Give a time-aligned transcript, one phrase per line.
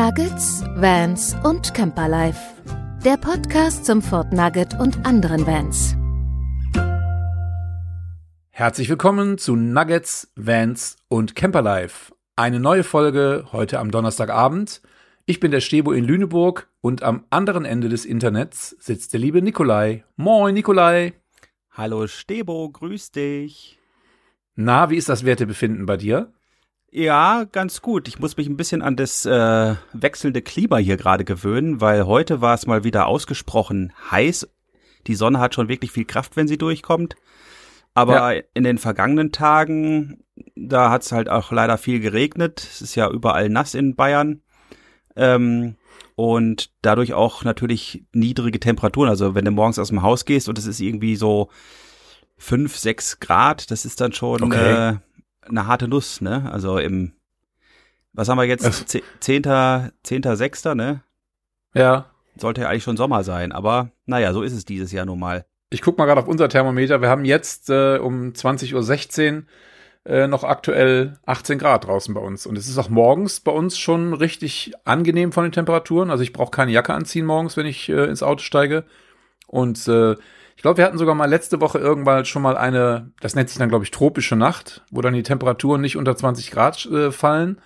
[0.00, 2.38] Nuggets, Vans und Camperlife.
[3.04, 5.96] Der Podcast zum Fort Nugget und anderen Vans.
[8.50, 12.14] Herzlich willkommen zu Nuggets, Vans und Camperlife.
[12.36, 14.82] Eine neue Folge heute am Donnerstagabend.
[15.26, 19.42] Ich bin der Stebo in Lüneburg und am anderen Ende des Internets sitzt der liebe
[19.42, 20.04] Nikolai.
[20.14, 21.14] Moin, Nikolai.
[21.72, 23.80] Hallo Stebo, grüß dich.
[24.54, 26.32] Na, wie ist das Wertebefinden bei dir?
[26.90, 28.08] Ja, ganz gut.
[28.08, 32.40] Ich muss mich ein bisschen an das äh, wechselnde Klima hier gerade gewöhnen, weil heute
[32.40, 34.48] war es mal wieder ausgesprochen heiß.
[35.06, 37.16] Die Sonne hat schon wirklich viel Kraft, wenn sie durchkommt.
[37.94, 38.42] Aber ja.
[38.54, 40.24] in den vergangenen Tagen,
[40.54, 42.66] da hat es halt auch leider viel geregnet.
[42.70, 44.42] Es ist ja überall nass in Bayern.
[45.16, 45.76] Ähm,
[46.14, 49.08] und dadurch auch natürlich niedrige Temperaturen.
[49.10, 51.50] Also wenn du morgens aus dem Haus gehst und es ist irgendwie so
[52.36, 54.90] fünf, sechs Grad, das ist dann schon okay.
[54.90, 54.96] äh,
[55.48, 56.50] eine harte Nuss, ne?
[56.50, 57.12] Also im,
[58.12, 58.98] was haben wir jetzt?
[59.20, 61.02] Zehnter, zehnter, sechster, ne?
[61.74, 62.06] Ja.
[62.36, 65.44] Sollte ja eigentlich schon Sommer sein, aber naja, so ist es dieses Jahr nun mal.
[65.70, 67.02] Ich guck mal gerade auf unser Thermometer.
[67.02, 69.42] Wir haben jetzt äh, um 20.16 Uhr
[70.08, 72.46] äh, noch aktuell 18 Grad draußen bei uns.
[72.46, 76.10] Und es ist auch morgens bei uns schon richtig angenehm von den Temperaturen.
[76.10, 78.84] Also ich brauche keine Jacke anziehen morgens, wenn ich äh, ins Auto steige.
[79.46, 80.16] Und äh,
[80.58, 83.58] ich glaube, wir hatten sogar mal letzte Woche irgendwann schon mal eine, das nennt sich
[83.58, 87.60] dann, glaube ich, tropische Nacht, wo dann die Temperaturen nicht unter 20 Grad äh, fallen.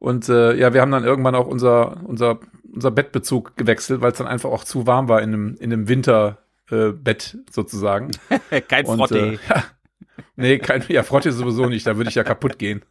[0.00, 2.40] Und äh, ja, wir haben dann irgendwann auch unser, unser,
[2.74, 5.86] unser Bettbezug gewechselt, weil es dann einfach auch zu warm war in einem, in einem
[5.86, 8.10] Winterbett äh, sozusagen.
[8.68, 9.18] kein Frotte.
[9.20, 9.64] Äh, ja,
[10.34, 12.82] nee, kein, ja, Frotte sowieso nicht, da würde ich ja kaputt gehen.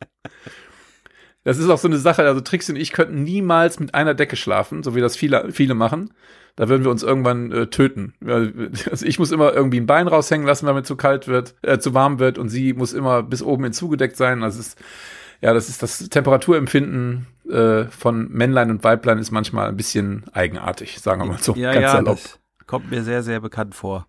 [1.48, 4.36] Das ist auch so eine Sache, also Trixie und ich könnten niemals mit einer Decke
[4.36, 6.12] schlafen, so wie das viele, viele machen
[6.58, 8.14] da würden wir uns irgendwann äh, töten.
[8.92, 11.78] Also ich muss immer irgendwie ein Bein raushängen lassen, wenn mir zu kalt wird, äh,
[11.78, 14.44] zu warm wird und sie muss immer bis oben hin zugedeckt sein.
[14.44, 14.78] Also ist,
[15.40, 21.00] ja, das ist das Temperaturempfinden äh, von Männlein und Weiblein ist manchmal ein bisschen eigenartig,
[21.00, 21.54] sagen wir mal so.
[21.56, 24.08] Ja, ja, das kommt mir sehr, sehr bekannt vor.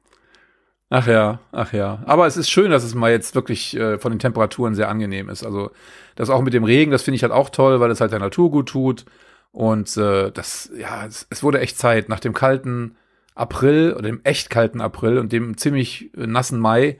[0.90, 2.02] Ach ja, ach ja.
[2.06, 5.28] Aber es ist schön, dass es mal jetzt wirklich äh, von den Temperaturen sehr angenehm
[5.28, 5.44] ist.
[5.44, 5.70] Also
[6.16, 8.20] das auch mit dem Regen, das finde ich halt auch toll, weil es halt der
[8.20, 9.04] Natur gut tut.
[9.52, 12.08] Und äh, das, ja, es, es, wurde echt Zeit.
[12.08, 12.96] Nach dem kalten
[13.34, 16.98] April oder dem echt kalten April und dem ziemlich äh, nassen Mai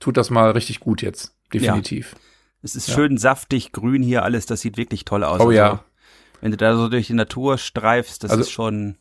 [0.00, 1.36] tut das mal richtig gut jetzt.
[1.52, 2.12] Definitiv.
[2.12, 2.18] Ja.
[2.62, 2.94] Es ist ja.
[2.94, 4.46] schön saftig, grün hier alles.
[4.46, 5.40] Das sieht wirklich toll aus.
[5.40, 5.84] Oh also, ja.
[6.40, 8.96] Wenn du da so durch die Natur streifst, das also, ist schon,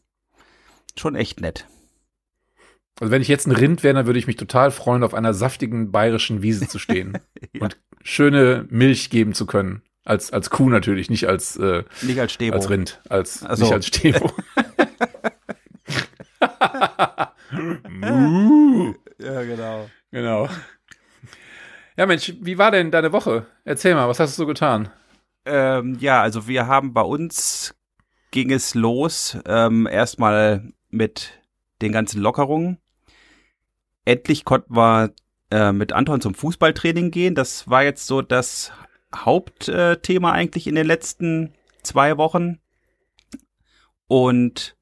[0.96, 1.66] schon echt nett.
[3.02, 5.34] Also wenn ich jetzt ein Rind wäre, dann würde ich mich total freuen, auf einer
[5.34, 7.18] saftigen bayerischen Wiese zu stehen
[7.52, 7.62] ja.
[7.62, 9.82] und schöne Milch geben zu können.
[10.04, 12.56] Als, als Kuh natürlich, nicht als, äh, nicht als, Stebo.
[12.56, 13.64] als Rind, als, so.
[13.64, 14.32] nicht als Stebo.
[19.18, 19.90] ja, genau.
[20.12, 20.48] Genau.
[21.98, 23.48] Ja, Mensch, wie war denn deine Woche?
[23.66, 24.90] Erzähl mal, was hast du so getan?
[25.46, 27.74] Ähm, ja, also wir haben bei uns
[28.30, 31.42] ging es los, ähm, erstmal mit
[31.82, 32.78] den ganzen Lockerungen.
[34.06, 35.14] Endlich konnten wir
[35.52, 37.36] äh, mit Anton zum Fußballtraining gehen.
[37.36, 38.72] Das war jetzt so das
[39.16, 41.54] Hauptthema eigentlich in den letzten
[41.84, 42.60] zwei Wochen.
[44.08, 44.76] Und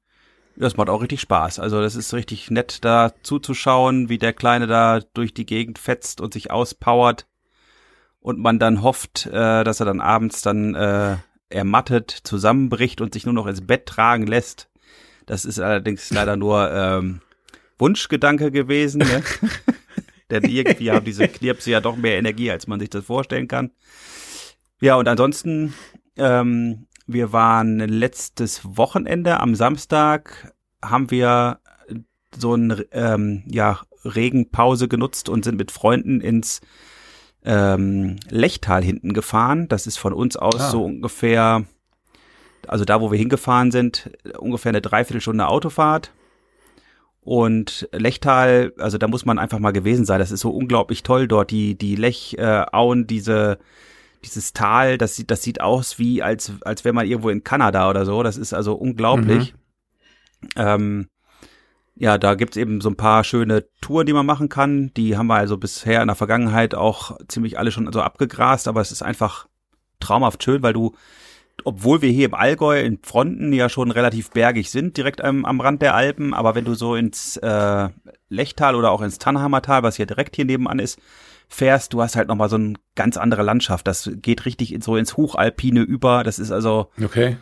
[0.56, 1.58] das macht auch richtig Spaß.
[1.58, 6.20] Also das ist richtig nett, da zuzuschauen, wie der Kleine da durch die Gegend fetzt
[6.20, 7.26] und sich auspowert.
[8.20, 11.16] Und man dann hofft, äh, dass er dann abends dann äh,
[11.48, 14.68] ermattet, zusammenbricht und sich nur noch ins Bett tragen lässt.
[15.24, 17.22] Das ist allerdings leider nur ähm,
[17.80, 18.98] Wunschgedanke gewesen.
[18.98, 19.22] Ne?
[20.30, 23.72] Denn irgendwie haben diese Knirpse ja doch mehr Energie, als man sich das vorstellen kann.
[24.80, 25.74] Ja, und ansonsten,
[26.16, 31.58] ähm, wir waren letztes Wochenende am Samstag, haben wir
[32.36, 36.60] so ein ähm, ja, Regenpause genutzt und sind mit Freunden ins
[37.44, 39.68] ähm, Lechtal hinten gefahren.
[39.68, 40.70] Das ist von uns aus ah.
[40.70, 41.64] so ungefähr,
[42.66, 46.12] also da, wo wir hingefahren sind, ungefähr eine Dreiviertelstunde Autofahrt.
[47.22, 50.18] Und Lechtal, also da muss man einfach mal gewesen sein.
[50.18, 51.50] Das ist so unglaublich toll dort.
[51.50, 53.58] Die, die Lechauen, äh, diese
[54.24, 57.88] dieses Tal, das sieht, das sieht aus wie, als, als wäre man irgendwo in Kanada
[57.88, 58.22] oder so.
[58.22, 59.54] Das ist also unglaublich.
[60.42, 60.48] Mhm.
[60.56, 61.08] Ähm,
[61.96, 64.92] ja, da gibt's eben so ein paar schöne Touren, die man machen kann.
[64.94, 68.80] Die haben wir also bisher in der Vergangenheit auch ziemlich alle schon so abgegrast, aber
[68.80, 69.46] es ist einfach
[70.00, 70.94] traumhaft schön, weil du,
[71.64, 75.60] obwohl wir hier im Allgäu in Fronten ja schon relativ bergig sind, direkt am, am
[75.60, 77.88] Rand der Alpen, aber wenn du so ins äh,
[78.28, 80.98] Lechtal oder auch ins Tannheimer Tal, was ja direkt hier nebenan ist,
[81.48, 83.86] fährst, du hast halt nochmal so eine ganz andere Landschaft.
[83.86, 86.22] Das geht richtig so ins Hochalpine über.
[86.22, 87.36] Das ist also, okay.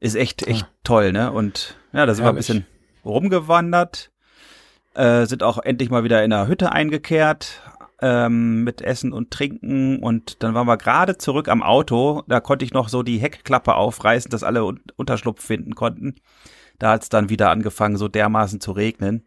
[0.00, 0.70] ist echt, echt ah.
[0.82, 1.32] toll, ne?
[1.32, 2.48] Und ja, da sind Herrlich.
[2.48, 2.66] wir ein bisschen
[3.04, 4.10] rumgewandert,
[4.94, 7.62] äh, sind auch endlich mal wieder in der Hütte eingekehrt,
[8.04, 12.22] ähm, mit Essen und Trinken und dann waren wir gerade zurück am Auto.
[12.28, 16.16] Da konnte ich noch so die Heckklappe aufreißen, dass alle un Unterschlupf finden konnten.
[16.78, 19.26] Da hat es dann wieder angefangen, so dermaßen zu regnen.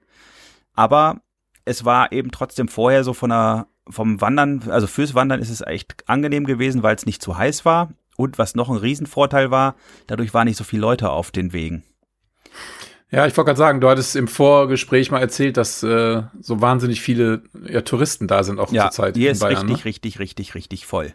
[0.74, 1.22] Aber
[1.66, 5.62] es war eben trotzdem vorher so von der, vom Wandern, also fürs Wandern ist es
[5.62, 7.90] echt angenehm gewesen, weil es nicht zu heiß war.
[8.16, 9.76] Und was noch ein Riesenvorteil war,
[10.06, 11.84] dadurch waren nicht so viele Leute auf den Wegen.
[13.10, 17.02] Ja, ich wollte gerade sagen, du hattest im Vorgespräch mal erzählt, dass äh, so wahnsinnig
[17.02, 19.16] viele ja, Touristen da sind auch ja, zur Zeit.
[19.16, 19.86] Hier ist Bayern, richtig, ne?
[19.86, 21.14] richtig, richtig, richtig voll.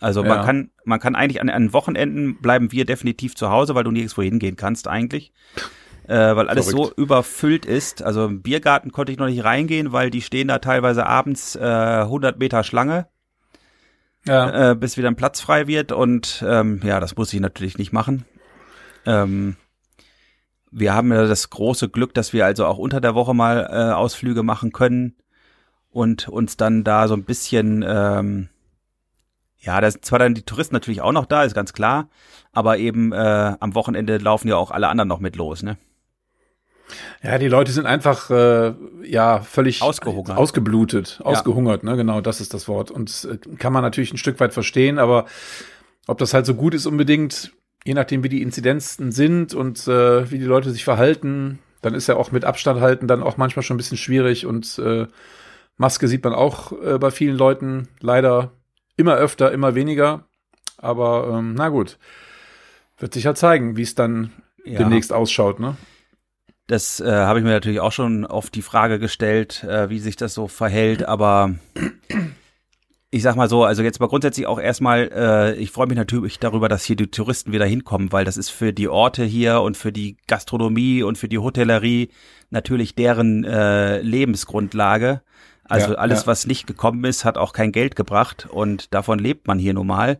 [0.00, 0.28] Also Ja.
[0.28, 3.90] man kann, man kann eigentlich an, an Wochenenden bleiben wir definitiv zu Hause, weil du
[3.90, 5.32] nirgendwo hingehen kannst eigentlich.
[6.06, 6.96] Äh, weil alles Verrückt.
[6.96, 8.02] so überfüllt ist.
[8.02, 11.60] Also im Biergarten konnte ich noch nicht reingehen, weil die stehen da teilweise abends äh,
[11.60, 13.06] 100 Meter Schlange,
[14.26, 15.92] Ja, äh, bis wieder ein Platz frei wird.
[15.92, 18.26] Und ähm, ja, das muss ich natürlich nicht machen.
[19.06, 19.56] Ähm,
[20.76, 23.92] wir haben ja das große Glück, dass wir also auch unter der Woche mal äh,
[23.92, 25.14] Ausflüge machen können
[25.90, 28.48] und uns dann da so ein bisschen, ähm,
[29.58, 32.08] ja, da sind zwar dann die Touristen natürlich auch noch da, ist ganz klar,
[32.52, 35.78] aber eben äh, am Wochenende laufen ja auch alle anderen noch mit los, ne?
[37.22, 38.74] ja, die Leute sind einfach äh,
[39.04, 40.36] ja völlig Ausgehungert.
[40.36, 41.96] ausgeblutet, ausgehungert, ne?
[41.96, 42.90] Genau, das ist das Wort.
[42.90, 45.26] Und äh, kann man natürlich ein Stück weit verstehen, aber
[46.06, 47.52] ob das halt so gut ist unbedingt,
[47.84, 52.06] je nachdem wie die Inzidenzen sind und äh, wie die Leute sich verhalten, dann ist
[52.06, 55.06] ja auch mit Abstand halten dann auch manchmal schon ein bisschen schwierig und äh,
[55.76, 58.52] Maske sieht man auch äh, bei vielen Leuten leider
[58.96, 60.24] immer öfter, immer weniger.
[60.78, 61.98] Aber ähm, na gut,
[62.98, 64.32] wird sich halt zeigen, wie es dann
[64.64, 64.78] Ja.
[64.78, 65.76] demnächst ausschaut, ne?
[66.66, 70.16] Das äh, habe ich mir natürlich auch schon oft die Frage gestellt, äh, wie sich
[70.16, 71.54] das so verhält, aber
[73.14, 76.40] ich sag mal so, also jetzt mal grundsätzlich auch erstmal, äh, ich freue mich natürlich
[76.40, 79.76] darüber, dass hier die Touristen wieder hinkommen, weil das ist für die Orte hier und
[79.76, 82.08] für die Gastronomie und für die Hotellerie
[82.50, 85.22] natürlich deren äh, Lebensgrundlage.
[85.62, 86.26] Also Ja, alles, ja.
[86.26, 89.86] was nicht gekommen ist, hat auch kein Geld gebracht und davon lebt man hier nun
[89.86, 90.18] mal.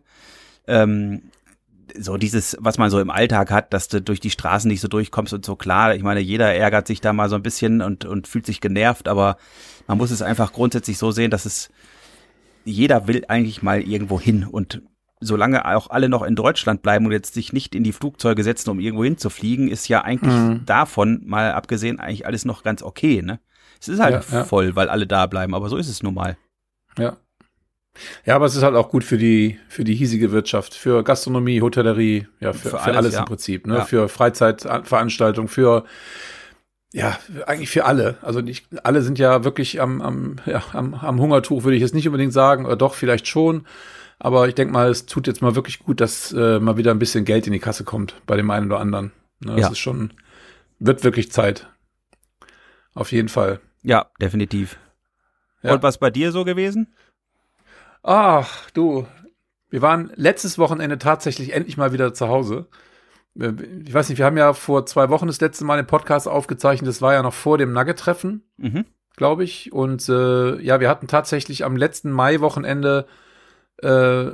[0.65, 1.23] Ähm,
[1.99, 4.87] so dieses, was man so im Alltag hat, dass du durch die Straßen nicht so
[4.87, 5.95] durchkommst und so klar.
[5.95, 9.09] Ich meine, jeder ärgert sich da mal so ein bisschen und, und fühlt sich genervt,
[9.09, 9.37] aber
[9.85, 11.69] man muss es einfach grundsätzlich so sehen, dass es
[12.65, 14.81] jeder will eigentlich mal irgendwo hin und
[15.21, 18.69] solange auch alle noch in Deutschland bleiben und jetzt sich nicht in die Flugzeuge setzen,
[18.69, 20.65] um irgendwo hinzufliegen, ist ja eigentlich Mhm.
[20.65, 23.39] davon mal abgesehen eigentlich alles noch ganz okay, ne?
[23.79, 24.43] Es ist halt Ja, ja.
[24.43, 26.37] voll, weil alle da bleiben, aber so ist es nun mal.
[26.97, 27.15] Ja.
[28.25, 31.61] Ja, aber es ist halt auch gut für die, für die hiesige Wirtschaft, für Gastronomie,
[31.61, 33.19] Hotellerie, ja, für, Für für alles, alles, ja.
[33.21, 33.85] im Prinzip, ne?
[33.85, 35.85] Für Freizeitveranstaltungen, für,
[36.95, 38.17] ja, eigentlich für alle.
[38.21, 41.93] Also nicht, alle sind ja wirklich am, am, ja, am, am Hungertuch, würde ich jetzt
[41.93, 43.67] nicht unbedingt sagen, oder doch, vielleicht schon.
[44.17, 46.99] Aber ich denke mal, es tut jetzt mal wirklich gut, dass äh, mal wieder ein
[46.99, 49.11] bisschen Geld in die Kasse kommt bei dem einen oder anderen.
[49.41, 49.71] Ne, das Ja.
[49.71, 50.13] ist schon,
[50.79, 51.67] wird wirklich Zeit.
[52.93, 53.59] Auf jeden Fall.
[53.83, 54.77] Ja, definitiv.
[55.63, 55.73] Ja.
[55.73, 56.95] Und was bei dir so gewesen?
[58.03, 59.05] Ach, du.
[59.69, 62.67] Wir waren letztes Wochenende tatsächlich endlich mal wieder zu Hause.
[63.39, 63.53] Äh,
[63.85, 66.87] Ich weiß nicht, wir haben ja vor zwei Wochen das letzte Mal den Podcast aufgezeichnet.
[66.87, 68.85] Das war ja noch vor dem Nugget-Treffen, Mhm.
[69.15, 69.71] glaube ich.
[69.73, 73.05] Und äh, ja, wir hatten tatsächlich am letzten Mai-Wochenende
[73.81, 74.25] äh,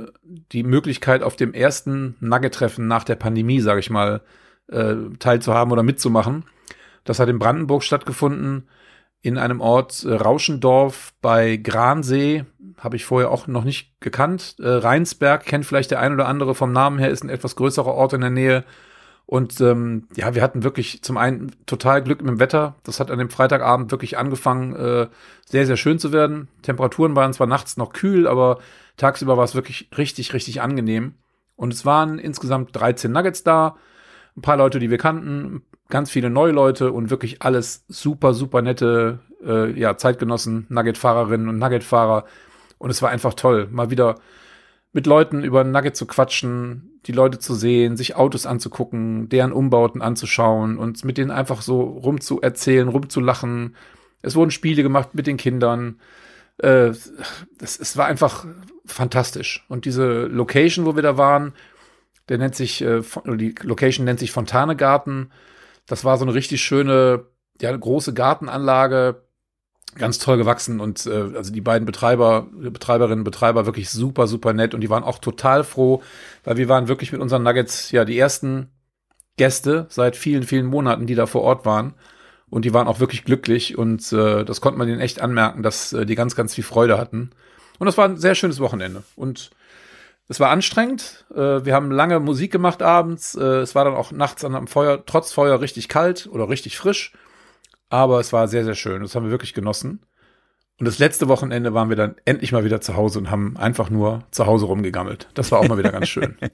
[0.52, 4.20] die Möglichkeit, auf dem ersten Nugget-Treffen nach der Pandemie, sage ich mal,
[4.68, 6.44] äh, teilzuhaben oder mitzumachen.
[7.04, 8.68] Das hat in Brandenburg stattgefunden,
[9.20, 12.44] in einem Ort äh, Rauschendorf bei Gransee.
[12.78, 14.56] Habe ich vorher auch noch nicht gekannt.
[14.60, 17.92] Äh, Rheinsberg kennt vielleicht der ein oder andere vom Namen her, ist ein etwas größerer
[17.92, 18.64] Ort in der Nähe.
[19.32, 22.74] Und ähm, ja, wir hatten wirklich zum einen total Glück mit dem Wetter.
[22.82, 25.08] Das hat an dem Freitagabend wirklich angefangen, äh,
[25.46, 26.48] sehr, sehr schön zu werden.
[26.60, 28.58] Temperaturen waren zwar nachts noch kühl, aber
[28.98, 31.14] tagsüber war es wirklich richtig, richtig angenehm.
[31.56, 33.76] Und es waren insgesamt 13 Nuggets da,
[34.36, 38.60] ein paar Leute, die wir kannten, ganz viele neue Leute und wirklich alles super, super
[38.60, 42.26] nette äh, ja, Zeitgenossen, Nugget-Fahrerinnen und Nugget-Fahrer.
[42.76, 44.16] Und es war einfach toll, mal wieder
[44.92, 50.02] mit Leuten über Nugget zu quatschen, die Leute zu sehen, sich Autos anzugucken, deren Umbauten
[50.02, 53.74] anzuschauen und mit denen einfach so rumzuerzählen, rumzulachen.
[54.20, 56.00] Es wurden Spiele gemacht mit den Kindern.
[56.58, 56.92] Äh,
[57.60, 58.46] es, es war einfach
[58.84, 59.64] fantastisch.
[59.68, 61.54] Und diese Location, wo wir da waren,
[62.28, 65.32] der nennt sich, äh, die Location nennt sich Fontanegarten.
[65.86, 67.26] Das war so eine richtig schöne,
[67.60, 69.22] ja, große Gartenanlage,
[69.94, 74.74] ganz toll gewachsen und äh, also die beiden Betreiber, Betreiberinnen Betreiber wirklich super, super nett
[74.74, 76.02] und die waren auch total froh,
[76.44, 78.68] weil wir waren wirklich mit unseren Nuggets ja die ersten
[79.36, 81.94] Gäste seit vielen, vielen Monaten, die da vor Ort waren.
[82.48, 85.94] Und die waren auch wirklich glücklich und äh, das konnte man denen echt anmerken, dass
[85.94, 87.30] äh, die ganz, ganz viel Freude hatten.
[87.78, 89.04] Und das war ein sehr schönes Wochenende.
[89.16, 89.50] Und
[90.28, 91.24] es war anstrengend.
[91.34, 93.34] Äh, wir haben lange Musik gemacht abends.
[93.34, 96.76] Äh, es war dann auch nachts an am Feuer, trotz Feuer richtig kalt oder richtig
[96.76, 97.12] frisch.
[97.92, 99.02] Aber es war sehr, sehr schön.
[99.02, 100.00] Das haben wir wirklich genossen.
[100.80, 103.90] Und das letzte Wochenende waren wir dann endlich mal wieder zu Hause und haben einfach
[103.90, 105.28] nur zu Hause rumgegammelt.
[105.34, 106.36] Das war auch mal wieder ganz schön.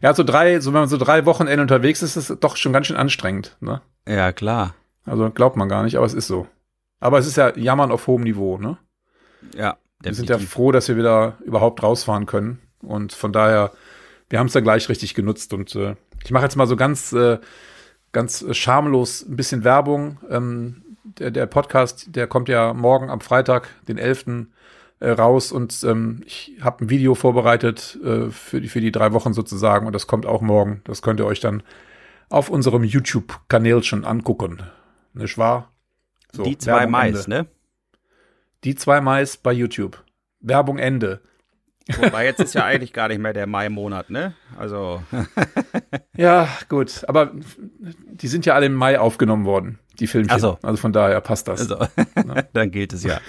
[0.00, 2.72] Ja, so drei, so wenn man so drei Wochenende unterwegs ist, ist es doch schon
[2.72, 3.56] ganz schön anstrengend.
[3.60, 3.82] Ne?
[4.04, 4.74] Ja, klar.
[5.04, 6.48] Also glaubt man gar nicht, aber es ist so.
[6.98, 8.78] Aber es ist ja Jammern auf hohem Niveau, ne?
[9.54, 9.76] Ja.
[10.02, 12.58] Wir sind ja froh, dass wir wieder überhaupt rausfahren können.
[12.80, 13.70] Und von daher,
[14.28, 15.54] wir haben es ja gleich richtig genutzt.
[15.54, 17.38] Und äh, ich mache jetzt mal so ganz, äh,
[18.12, 20.18] ganz schamlos ein bisschen Werbung.
[20.30, 20.82] Ähm,
[21.18, 24.46] der, der Podcast, der kommt ja morgen am Freitag, den 11.
[25.02, 25.50] Äh, raus.
[25.50, 29.86] Und ähm, ich habe ein Video vorbereitet äh, für, die, für die drei Wochen sozusagen.
[29.88, 30.80] Und das kommt auch morgen.
[30.84, 31.64] Das könnt ihr euch dann
[32.28, 34.62] auf unserem YouTube-Kanal schon angucken.
[35.12, 35.72] Nicht wahr?
[36.30, 37.46] So, die zwei Mais, ne?
[38.62, 40.04] Die zwei Mais bei YouTube.
[40.38, 41.20] Werbung Ende.
[41.96, 44.34] Wobei jetzt ist ja eigentlich gar nicht mehr der Mai-Monat, ne?
[44.56, 45.02] Also.
[46.16, 47.04] ja, gut.
[47.08, 47.32] Aber
[48.12, 50.38] die sind ja alle im Mai aufgenommen worden, die Filmchen.
[50.38, 50.58] So.
[50.62, 51.70] Also von daher passt das.
[51.70, 51.86] Also.
[52.52, 53.20] Dann gilt es ja.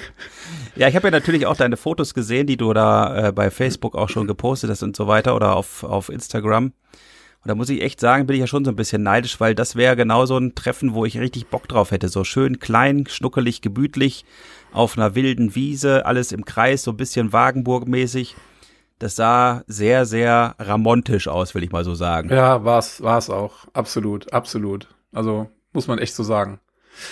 [0.75, 3.95] Ja, ich habe ja natürlich auch deine Fotos gesehen, die du da äh, bei Facebook
[3.95, 6.73] auch schon gepostet hast und so weiter oder auf, auf Instagram.
[7.43, 9.53] Und da muss ich echt sagen, bin ich ja schon so ein bisschen neidisch, weil
[9.53, 12.07] das wäre genau so ein Treffen, wo ich richtig Bock drauf hätte.
[12.07, 14.23] So schön klein, schnuckelig, gemütlich,
[14.73, 18.35] auf einer wilden Wiese, alles im Kreis, so ein bisschen Wagenburg-mäßig.
[18.99, 22.29] Das sah sehr, sehr ramontisch aus, will ich mal so sagen.
[22.29, 23.65] Ja, war's, war's auch.
[23.73, 24.87] Absolut, absolut.
[25.11, 26.59] Also muss man echt so sagen.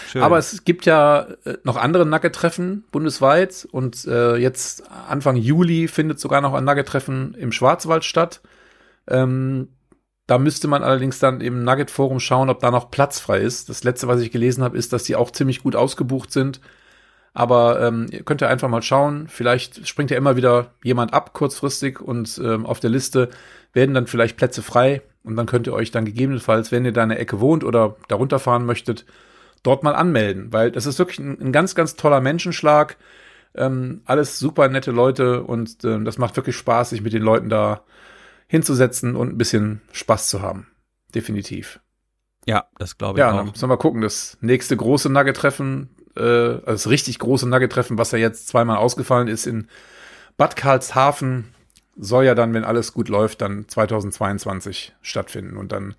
[0.08, 0.22] Schön.
[0.22, 6.20] Aber es gibt ja äh, noch andere Nugget-Treffen bundesweit und äh, jetzt Anfang Juli findet
[6.20, 8.42] sogar noch ein Nugget-Treffen im Schwarzwald statt.
[9.08, 9.70] Ähm,
[10.28, 13.70] da müsste man allerdings dann im Nugget-Forum schauen, ob da noch Platz frei ist.
[13.70, 16.62] Das letzte, was ich gelesen habe, ist, dass die auch ziemlich gut ausgebucht sind.
[17.34, 19.28] Aber ähm, ihr könnt ja einfach mal schauen.
[19.30, 23.30] Vielleicht springt ja immer wieder jemand ab kurzfristig und ähm, auf der Liste
[23.74, 25.02] werden dann vielleicht Plätze frei.
[25.24, 27.96] Und dann könnt ihr euch dann gegebenenfalls, wenn ihr da in der Ecke wohnt oder
[28.08, 29.06] darunter fahren möchtet,
[29.64, 30.52] dort mal anmelden.
[30.52, 32.98] Weil das ist wirklich ein, ein ganz, ganz toller Menschenschlag.
[33.54, 37.50] Ähm, alles super nette Leute und ähm, das macht wirklich Spaß, sich mit den Leuten
[37.50, 37.84] da
[38.48, 40.68] hinzusetzen und ein bisschen Spaß zu haben.
[41.14, 41.80] Definitiv.
[42.46, 43.34] Ja, das glaube ich ja, auch.
[43.34, 44.02] Ja, dann müssen wir mal gucken.
[44.02, 49.28] Das nächste große Nugget-Treffen äh, also das richtig große Nugget-Treffen, was ja jetzt zweimal ausgefallen
[49.28, 49.68] ist in
[50.38, 51.54] Bad Karlshafen,
[51.98, 55.58] soll ja dann, wenn alles gut läuft, dann 2022 stattfinden.
[55.58, 55.96] Und dann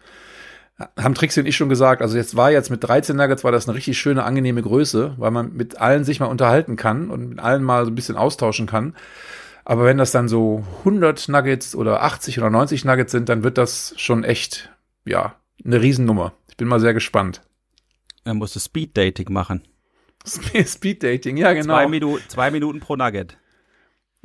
[0.97, 3.69] haben Trixie und ich schon gesagt, also jetzt war jetzt mit 13 Nuggets war das
[3.69, 7.39] eine richtig schöne, angenehme Größe, weil man mit allen sich mal unterhalten kann und mit
[7.39, 8.97] allen mal so ein bisschen austauschen kann.
[9.65, 13.59] Aber wenn das dann so 100 Nuggets oder 80 oder 90 Nuggets sind, dann wird
[13.59, 14.73] das schon echt,
[15.05, 16.33] ja, eine Riesennummer.
[16.49, 17.43] Ich bin mal sehr gespannt.
[18.25, 19.63] Er musste Speed Dating machen.
[20.25, 21.75] Speed Dating, ja genau.
[21.75, 23.37] Zwei, Minu zwei Minuten pro Nugget.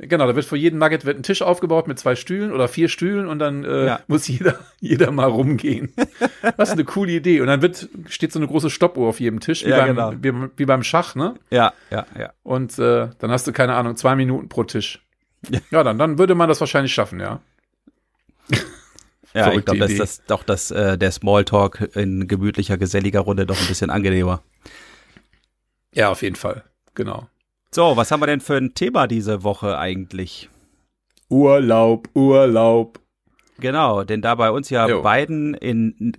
[0.00, 2.88] Genau, da wird vor jedem Nugget wird ein Tisch aufgebaut mit zwei Stühlen oder vier
[2.88, 4.00] Stühlen und dann äh, ja.
[4.06, 5.92] muss jeder, jeder mal rumgehen.
[6.56, 7.40] Was eine coole Idee.
[7.40, 10.12] Und dann wird, steht so eine große Stoppuhr auf jedem Tisch, wie, ja, beim, genau.
[10.44, 11.34] wie, wie, beim Schach, ne?
[11.50, 12.32] Ja, ja, ja.
[12.44, 15.04] Und äh, dann hast du, keine Ahnung, zwei Minuten pro Tisch.
[15.72, 17.40] Ja, dann, dann würde man das wahrscheinlich schaffen, ja.
[19.34, 23.60] ja, ich glaube, dass das doch das, äh, der Smalltalk in gemütlicher, geselliger Runde doch
[23.60, 24.42] ein bisschen angenehmer.
[25.94, 26.64] Ja, auf jeden Fall.
[26.94, 27.28] Genau.
[27.70, 30.48] So, was haben wir denn für ein Thema diese Woche eigentlich?
[31.28, 33.00] Urlaub, Urlaub.
[33.58, 35.02] Genau, denn da bei uns ja jo.
[35.02, 36.12] beiden in,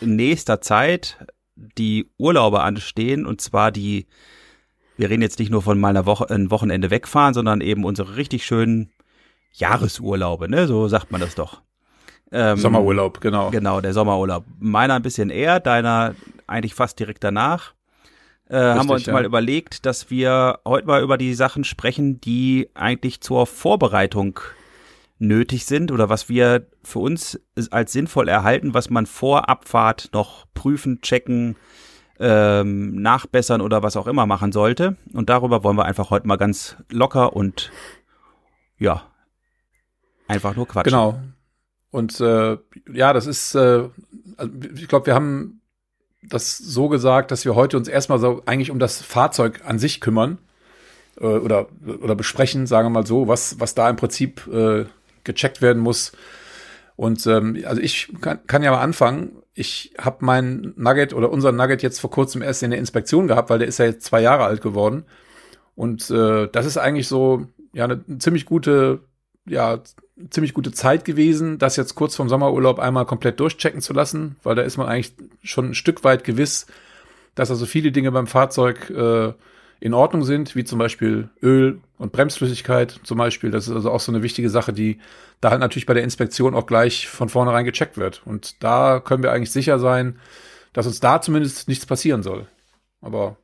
[0.00, 1.18] nächster Zeit
[1.56, 4.06] die Urlaube anstehen und zwar die,
[4.96, 8.16] wir reden jetzt nicht nur von mal einer Woche, ein Wochenende wegfahren, sondern eben unsere
[8.16, 8.90] richtig schönen
[9.52, 10.66] Jahresurlaube, ne?
[10.66, 11.62] So sagt man das doch.
[12.32, 13.50] Ähm, Sommerurlaub, genau.
[13.50, 14.44] Genau, der Sommerurlaub.
[14.58, 16.14] Meiner ein bisschen eher, deiner
[16.46, 17.74] eigentlich fast direkt danach
[18.52, 19.14] äh, haben wir uns ja.
[19.14, 24.40] mal überlegt, dass wir heute mal über die Sachen sprechen, die eigentlich zur Vorbereitung
[25.18, 27.40] nötig sind oder was wir für uns
[27.70, 31.56] als sinnvoll erhalten, was man vor Abfahrt noch prüfen, checken,
[32.20, 34.96] ähm, nachbessern oder was auch immer machen sollte.
[35.14, 37.72] Und darüber wollen wir einfach heute mal ganz locker und
[38.78, 39.02] ja,
[40.28, 40.90] einfach nur quatschen.
[40.90, 41.18] Genau.
[41.90, 42.58] Und äh,
[42.92, 43.88] ja, das ist, äh,
[44.36, 45.61] also ich glaube, wir haben
[46.22, 50.00] das so gesagt, dass wir heute uns erstmal so eigentlich um das Fahrzeug an sich
[50.00, 50.38] kümmern
[51.20, 51.66] äh, oder,
[52.00, 54.86] oder besprechen, sagen wir mal so, was, was da im Prinzip äh,
[55.24, 56.12] gecheckt werden muss.
[56.96, 59.32] Und ähm, also ich kann, kann ja mal anfangen.
[59.54, 63.50] Ich habe meinen Nugget oder unseren Nugget jetzt vor kurzem erst in der Inspektion gehabt,
[63.50, 65.04] weil der ist ja jetzt zwei Jahre alt geworden.
[65.74, 69.00] Und äh, das ist eigentlich so ja eine ziemlich gute
[69.46, 69.80] ja
[70.30, 74.54] ziemlich gute Zeit gewesen, das jetzt kurz vorm Sommerurlaub einmal komplett durchchecken zu lassen, weil
[74.54, 76.66] da ist man eigentlich schon ein Stück weit gewiss,
[77.34, 79.32] dass also viele Dinge beim Fahrzeug äh,
[79.80, 83.50] in Ordnung sind, wie zum Beispiel Öl und Bremsflüssigkeit zum Beispiel.
[83.50, 85.00] Das ist also auch so eine wichtige Sache, die
[85.40, 88.22] da halt natürlich bei der Inspektion auch gleich von vornherein gecheckt wird.
[88.24, 90.20] Und da können wir eigentlich sicher sein,
[90.72, 92.46] dass uns da zumindest nichts passieren soll.
[93.00, 93.38] Aber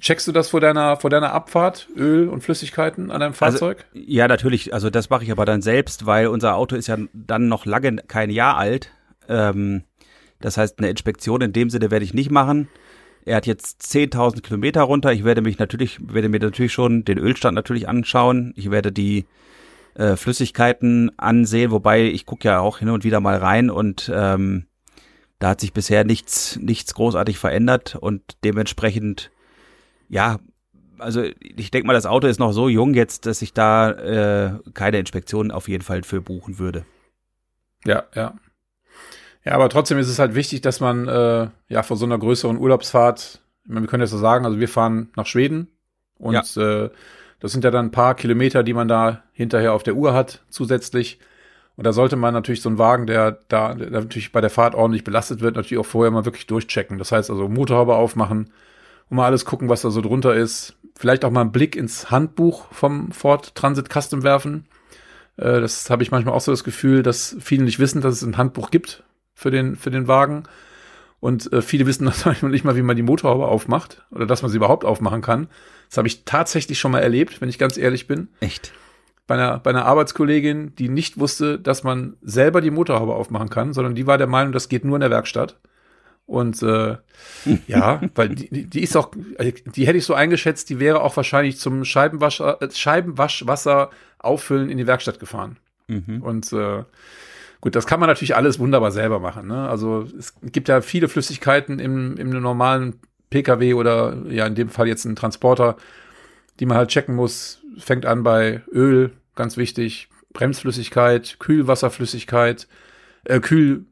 [0.00, 3.84] Checkst du das vor deiner, vor deiner Abfahrt, Öl und Flüssigkeiten an deinem Also, Fahrzeug?
[3.92, 4.72] ja, natürlich.
[4.72, 7.96] Also das mache ich aber dann selbst, weil unser Auto ist ja dann noch lange
[7.96, 8.92] kein Jahr alt.
[9.28, 9.82] Ähm,
[10.40, 12.68] das heißt, eine Inspektion in dem Sinne werde ich nicht machen.
[13.24, 15.12] Er hat jetzt 10.000 Kilometer runter.
[15.12, 18.52] Ich werde mich natürlich, werde mir natürlich schon den Ölstand natürlich anschauen.
[18.56, 19.26] Ich werde die
[19.94, 24.66] äh, Flüssigkeiten ansehen, wobei ich gucke ja auch hin und wieder mal rein und ähm,
[25.38, 29.30] da hat sich bisher nichts, nichts großartig verändert und dementsprechend,
[30.08, 30.38] ja,
[30.98, 34.58] also ich denke mal, das Auto ist noch so jung jetzt, dass ich da äh,
[34.74, 36.84] keine Inspektion auf jeden Fall für buchen würde.
[37.84, 38.34] Ja, ja.
[39.44, 42.56] Ja, aber trotzdem ist es halt wichtig, dass man äh, ja vor so einer größeren
[42.56, 45.68] Urlaubsfahrt, ich meine, wir können jetzt so sagen, also wir fahren nach Schweden
[46.18, 46.90] und äh,
[47.38, 50.42] das sind ja dann ein paar Kilometer, die man da hinterher auf der Uhr hat
[50.48, 51.20] zusätzlich.
[51.76, 54.74] Und da sollte man natürlich so einen Wagen, der da der natürlich bei der Fahrt
[54.74, 56.98] ordentlich belastet wird, natürlich auch vorher mal wirklich durchchecken.
[56.98, 58.50] Das heißt also Motorhaube aufmachen
[59.08, 60.76] und mal alles gucken, was da so drunter ist.
[60.96, 64.66] Vielleicht auch mal einen Blick ins Handbuch vom Ford Transit Custom werfen.
[65.36, 68.22] Äh, das habe ich manchmal auch so das Gefühl, dass viele nicht wissen, dass es
[68.22, 70.44] ein Handbuch gibt für den, für den Wagen.
[71.20, 74.42] Und äh, viele wissen das manchmal nicht mal, wie man die Motorhaube aufmacht oder dass
[74.42, 75.48] man sie überhaupt aufmachen kann.
[75.88, 78.28] Das habe ich tatsächlich schon mal erlebt, wenn ich ganz ehrlich bin.
[78.40, 78.72] Echt?
[79.26, 83.72] Bei einer, bei einer Arbeitskollegin, die nicht wusste, dass man selber die Motorhaube aufmachen kann,
[83.72, 85.58] sondern die war der Meinung, das geht nur in der Werkstatt.
[86.26, 86.96] Und äh,
[87.66, 91.58] ja, weil die, die ist auch, die hätte ich so eingeschätzt, die wäre auch wahrscheinlich
[91.58, 95.58] zum Scheibenwasch, äh, Scheibenwaschwasser auffüllen in die Werkstatt gefahren.
[95.86, 96.22] Mhm.
[96.22, 96.84] Und äh,
[97.60, 99.46] gut, das kann man natürlich alles wunderbar selber machen.
[99.46, 99.68] Ne?
[99.68, 104.88] Also es gibt ja viele Flüssigkeiten im, im normalen Pkw oder ja in dem Fall
[104.88, 105.76] jetzt ein Transporter,
[106.58, 107.60] die man halt checken muss.
[107.78, 112.66] Fängt an bei Öl, ganz wichtig, Bremsflüssigkeit, Kühlwasserflüssigkeit,
[113.24, 113.84] äh, Kühl,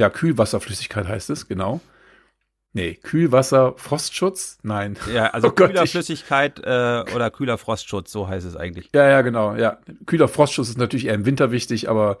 [0.00, 1.80] ja, Kühlwasserflüssigkeit heißt es, genau.
[2.72, 4.58] Nee, Kühlwasser, Frostschutz?
[4.62, 4.96] Nein.
[5.12, 8.88] Ja, also Oh Gott, kühler Flüssigkeit äh, oder kühler Frostschutz, so heißt es eigentlich.
[8.94, 9.78] Ja, ja, genau, ja.
[10.06, 12.18] Kühler Frostschutz ist natürlich eher im Winter wichtig, aber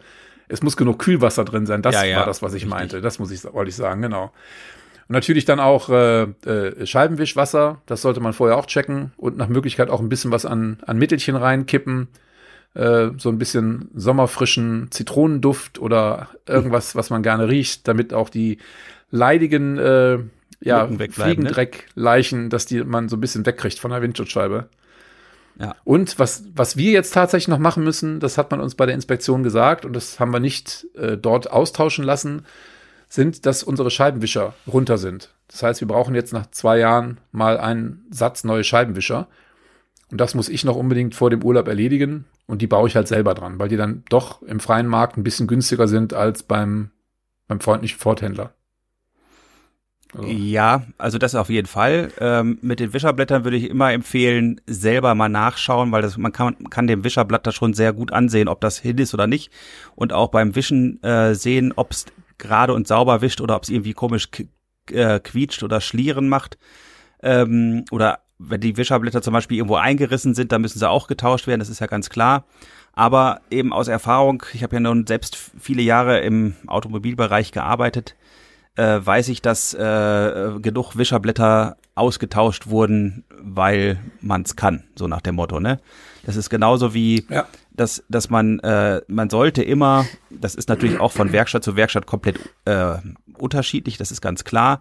[0.48, 1.80] es muss genug Kühlwasser drin sein.
[1.80, 2.70] Das Ja, ja, war das, was ich richtig.
[2.70, 3.00] meinte.
[3.00, 4.24] Das muss ich, wollte ich sagen, genau.
[5.08, 9.48] Und natürlich dann auch äh, äh, Scheibenwischwasser, das sollte man vorher auch checken und nach
[9.48, 12.08] Möglichkeit auch ein bisschen was an, an Mittelchen reinkippen.
[12.74, 18.58] Äh, so ein bisschen sommerfrischen Zitronenduft oder irgendwas, was man gerne riecht, damit auch die
[19.10, 20.18] leidigen äh,
[20.60, 21.08] ja, ne?
[21.10, 24.68] Fliegendreckleichen, dass die man so ein bisschen wegkriegt von der Windschutzscheibe.
[25.58, 25.74] Ja.
[25.84, 28.94] Und was, was wir jetzt tatsächlich noch machen müssen, das hat man uns bei der
[28.94, 32.46] Inspektion gesagt und das haben wir nicht äh, dort austauschen lassen,
[33.08, 35.34] sind, dass unsere Scheibenwischer runter sind.
[35.48, 39.26] Das heißt, wir brauchen jetzt nach zwei Jahren mal einen Satz neue Scheibenwischer.
[40.10, 42.24] Und das muss ich noch unbedingt vor dem Urlaub erledigen.
[42.50, 45.22] Und die baue ich halt selber dran, weil die dann doch im freien Markt ein
[45.22, 46.90] bisschen günstiger sind als beim,
[47.46, 48.52] beim freundlichen Ford-Händler.
[50.12, 52.10] Also, Ja, also das auf jeden Fall.
[52.18, 56.56] Ähm, mit den Wischerblättern würde ich immer empfehlen, selber mal nachschauen, weil das, man kann,
[56.70, 59.52] kann dem Wischerblatt da schon sehr gut ansehen, ob das hin ist oder nicht.
[59.94, 63.68] Und auch beim Wischen äh, sehen, ob es gerade und sauber wischt oder ob es
[63.68, 64.28] irgendwie komisch
[64.90, 66.58] äh, quietscht oder schlieren macht.
[67.22, 71.46] Ähm, oder wenn die Wischerblätter zum Beispiel irgendwo eingerissen sind, dann müssen sie auch getauscht
[71.46, 72.44] werden, das ist ja ganz klar.
[72.94, 78.16] Aber eben aus Erfahrung, ich habe ja nun selbst viele Jahre im Automobilbereich gearbeitet,
[78.76, 85.34] äh, weiß ich, dass äh, genug Wischerblätter ausgetauscht wurden, weil man's kann, so nach dem
[85.34, 85.78] Motto, ne?
[86.24, 87.46] Das ist genauso wie, Ja.
[87.72, 92.06] dass, dass man, äh, man sollte immer, das ist natürlich auch von Werkstatt zu Werkstatt
[92.06, 92.94] komplett äh,
[93.36, 94.80] unterschiedlich, das ist ganz klar,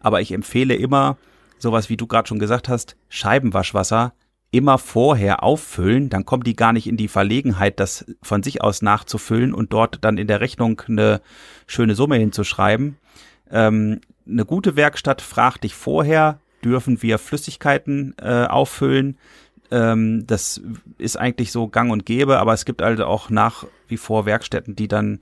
[0.00, 1.16] aber ich empfehle immer,
[1.58, 4.12] sowas wie du gerade schon gesagt hast, Scheibenwaschwasser
[4.50, 8.80] immer vorher auffüllen, dann kommen die gar nicht in die Verlegenheit, das von sich aus
[8.80, 11.20] nachzufüllen und dort dann in der Rechnung eine
[11.66, 12.96] schöne Summe hinzuschreiben.
[13.50, 19.18] Ähm, eine gute Werkstatt fragt dich vorher, dürfen wir Flüssigkeiten äh, auffüllen?
[19.70, 20.60] Ähm, das
[20.98, 24.76] ist eigentlich so gang und gäbe, aber es gibt halt auch nach wie vor Werkstätten,
[24.76, 25.20] die dann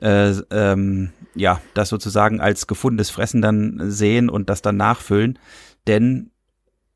[0.00, 5.38] äh, ähm, ja das sozusagen als gefundenes Fressen dann sehen und das dann nachfüllen.
[5.86, 6.30] Denn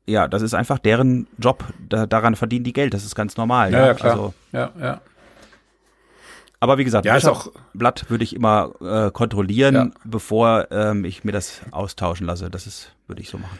[0.05, 1.65] ja, das ist einfach deren Job.
[1.89, 2.93] Da, daran verdienen die Geld.
[2.93, 3.71] Das ist ganz normal.
[3.73, 4.11] Ja, ja, klar.
[4.13, 5.01] Also, ja, ja.
[6.59, 9.89] aber wie gesagt, Ja, auch- Blatt würde ich immer äh, kontrollieren, Ja.
[10.05, 12.49] bevor ähm, ich mir das austauschen lasse.
[12.49, 13.59] Das ist, würde ich so machen.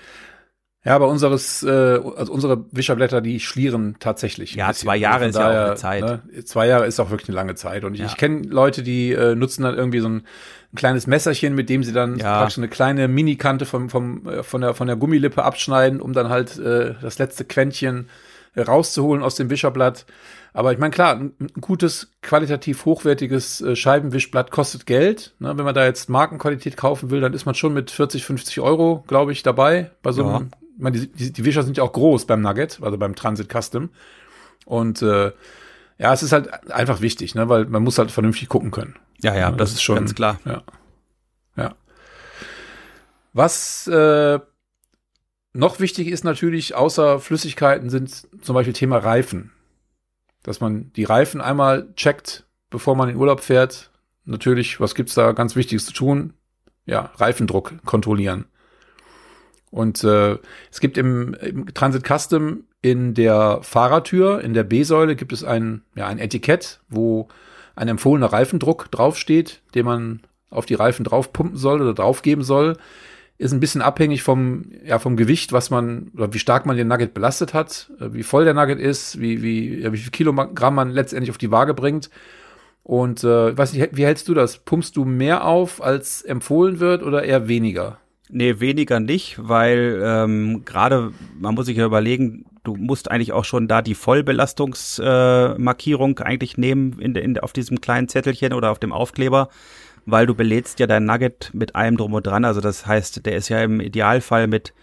[0.88, 4.56] Ja, aber unseres, äh, also unsere Wischerblätter, die schlieren tatsächlich.
[4.56, 6.02] Ja, zwei Jahre Von ist ja auch eine Zeit.
[6.04, 7.84] Ne, zwei Jahre ist auch wirklich eine lange Zeit.
[7.84, 8.06] Und ich, Ja.
[8.08, 10.15] ich kenne Leute, die äh, nutzen dann irgendwie so ein,
[10.73, 12.39] ein kleines Messerchen, mit dem sie dann Ja.
[12.39, 16.30] praktisch eine kleine Minikante vom, vom, äh, von, der, von der Gummilippe abschneiden, um dann
[16.30, 18.10] halt äh, das letzte Quäntchen
[18.56, 20.06] äh, rauszuholen aus dem Wischerblatt.
[20.54, 25.34] Aber ich meine, klar, ein, ein gutes, qualitativ hochwertiges äh, Scheibenwischblatt kostet Geld.
[25.39, 25.56] Ne?
[25.58, 29.04] Wenn man da jetzt Markenqualität kaufen will, dann ist man schon mit 40, 50 Euro,
[29.08, 32.42] glaube ich, dabei bei so einem die, die, die Wischer sind ja auch groß beim
[32.42, 33.90] Nugget, also beim Transit Custom.
[34.66, 35.32] Und äh,
[35.98, 38.96] ja, es ist halt einfach wichtig, ne, weil man muss halt vernünftig gucken können.
[39.22, 40.40] Ja, ja, das, das ist schon ganz klar.
[40.46, 40.63] Ja.
[41.56, 41.76] Ja.
[43.34, 44.40] Was äh,
[45.54, 49.52] noch wichtig ist natürlich, außer Flüssigkeiten, sind zum Beispiel Thema Reifen.
[50.44, 53.92] Dass man die Reifen einmal checkt, bevor man in Urlaub fährt.
[54.24, 56.34] Natürlich, was gibt's da ganz Wichtiges zu tun?
[56.86, 58.46] Ja, Reifendruck kontrollieren.
[59.78, 60.40] Und äh,
[60.72, 65.84] es gibt im, im Transit Custom in der Fahrertür, in der B-Säule, gibt es ein,
[65.94, 67.28] ja, ein Etikett, wo
[67.76, 72.78] ein empfohlener Reifendruck draufsteht, den man auf die Reifen draufpumpen soll oder draufgeben soll.
[73.38, 76.88] Ist ein bisschen abhängig vom, ja, vom Gewicht, was man, oder wie stark man den
[76.88, 80.74] Nugget belastet hat, äh, wie voll der Nugget ist, wie, wie, ja, wie viel Kilogramm
[80.74, 82.10] man letztendlich auf die Waage bringt.
[82.82, 84.58] Und äh, weiß nicht, wie hältst du das?
[84.58, 88.00] Pumpst du mehr auf, als empfohlen wird, oder eher weniger?
[88.30, 93.46] Nee, weniger nicht, weil ähm, gerade, man muss sich ja überlegen, du musst eigentlich auch
[93.46, 98.80] schon da die Vollbelastungsmarkierung äh, eigentlich nehmen in, in, auf diesem kleinen Zettelchen oder auf
[98.80, 99.48] dem Aufkleber,
[100.06, 102.44] weil du belädst ja dein Nugget mit allem drum und dran.
[102.44, 104.74] Also das heißt, der ist ja im Idealfall mit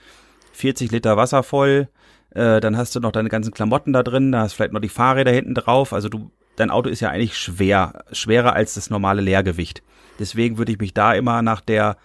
[0.53, 1.89] 40 Liter Wasser voll.
[2.31, 4.89] Äh, dann hast du noch deine ganzen Klamotten da drin, da hast vielleicht noch die
[4.89, 5.93] Fahrräder hinten drauf.
[5.93, 9.83] Also du, dein Auto ist ja eigentlich schwer, schwerer als das normale Leergewicht.
[10.19, 11.99] Deswegen würde ich mich da immer nach der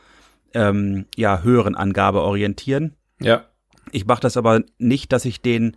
[0.53, 2.95] ähm, ja, höheren Angabe orientieren.
[3.19, 3.45] Ja.
[3.91, 5.75] Ich mache das aber nicht, dass ich den,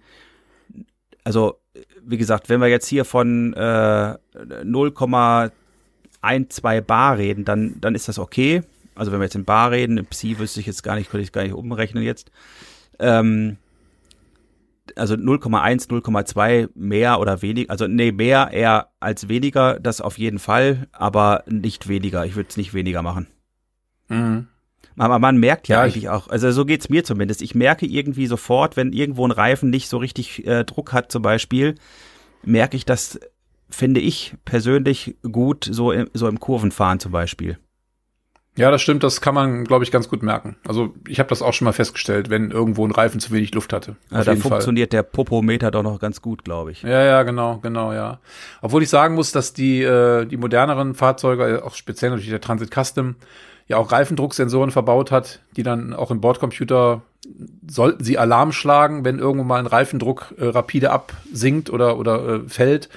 [1.24, 1.62] also
[2.04, 8.18] wie gesagt, wenn wir jetzt hier von äh, 0,12 Bar reden, dann, dann ist das
[8.18, 8.62] okay.
[8.94, 11.24] Also wenn wir jetzt in Bar reden, im Psi wüsste ich jetzt gar nicht, könnte
[11.24, 12.30] ich gar nicht umrechnen jetzt.
[12.98, 13.56] Ähm,
[14.96, 20.38] also 0,1, 0,2 mehr oder weniger, also nee, mehr eher als weniger, das auf jeden
[20.38, 22.26] Fall, aber nicht weniger.
[22.26, 23.28] Ich würde es nicht weniger machen.
[24.08, 24.48] Mhm.
[24.96, 27.42] Aber man merkt ja, ja eigentlich auch, also so geht's mir zumindest.
[27.42, 31.22] Ich merke irgendwie sofort, wenn irgendwo ein Reifen nicht so richtig äh, Druck hat, zum
[31.22, 31.76] Beispiel,
[32.42, 33.18] merke ich das,
[33.70, 37.58] finde ich persönlich gut, so im, so im Kurvenfahren zum Beispiel.
[38.54, 40.56] Ja, das stimmt, das kann man, glaube ich, ganz gut merken.
[40.68, 43.72] Also ich habe das auch schon mal festgestellt, wenn irgendwo ein Reifen zu wenig Luft
[43.72, 43.96] hatte.
[44.10, 44.98] Ja, da funktioniert Fall.
[44.98, 46.82] der Popometer doch noch ganz gut, glaube ich.
[46.82, 48.20] Ja, ja, genau, genau, ja.
[48.60, 52.70] Obwohl ich sagen muss, dass die, äh, die moderneren Fahrzeuge, auch speziell natürlich der Transit
[52.74, 53.16] Custom,
[53.72, 57.02] ja auch Reifendrucksensoren verbaut hat, die dann auch im Bordcomputer
[57.68, 62.48] sollten sie Alarm schlagen, wenn irgendwo mal ein Reifendruck äh, rapide absinkt oder, oder äh,
[62.48, 62.88] fällt.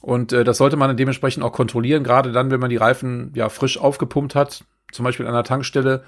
[0.00, 3.32] Und äh, das sollte man dann dementsprechend auch kontrollieren, gerade dann, wenn man die Reifen
[3.34, 6.04] ja frisch aufgepumpt hat, zum Beispiel an einer Tankstelle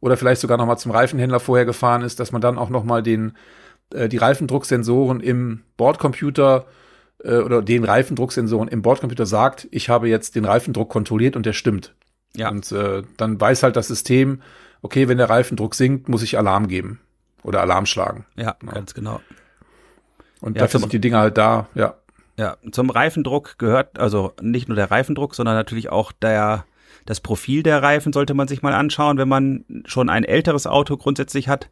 [0.00, 2.84] oder vielleicht sogar noch mal zum Reifenhändler vorher gefahren ist, dass man dann auch noch
[2.84, 3.32] mal den
[3.94, 6.66] äh, die Reifendrucksensoren im Bordcomputer
[7.22, 11.52] äh, oder den Reifendrucksensoren im Bordcomputer sagt, ich habe jetzt den Reifendruck kontrolliert und der
[11.52, 11.94] stimmt.
[12.36, 12.50] Ja.
[12.50, 14.42] Und äh, dann weiß halt das System,
[14.82, 17.00] okay, wenn der Reifendruck sinkt, muss ich Alarm geben
[17.42, 18.26] oder Alarm schlagen.
[18.36, 18.72] Ja, ja.
[18.72, 19.20] ganz genau.
[20.40, 21.94] Und ja, dafür sind die Dinger halt da, ja.
[22.36, 26.64] Ja, zum Reifendruck gehört also nicht nur der Reifendruck, sondern natürlich auch der
[27.08, 30.98] das Profil der Reifen sollte man sich mal anschauen, wenn man schon ein älteres Auto
[30.98, 31.70] grundsätzlich hat.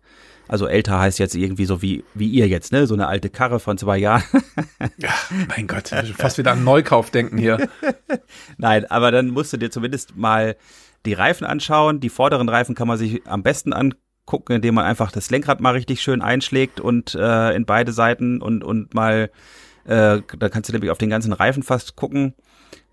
[0.48, 2.86] Also älter heißt jetzt irgendwie so wie, wie ihr jetzt, ne?
[2.86, 4.22] So eine alte Karre von zwei Jahren.
[4.96, 5.10] ja,
[5.48, 7.68] mein Gott, fast wieder an Neukauf denken hier.
[8.56, 10.56] Nein, aber dann musst du dir zumindest mal
[11.04, 12.00] die Reifen anschauen.
[12.00, 15.74] Die vorderen Reifen kann man sich am besten angucken, indem man einfach das Lenkrad mal
[15.74, 19.30] richtig schön einschlägt und äh, in beide Seiten und, und mal,
[19.84, 22.32] äh, da kannst du nämlich auf den ganzen Reifen fast gucken.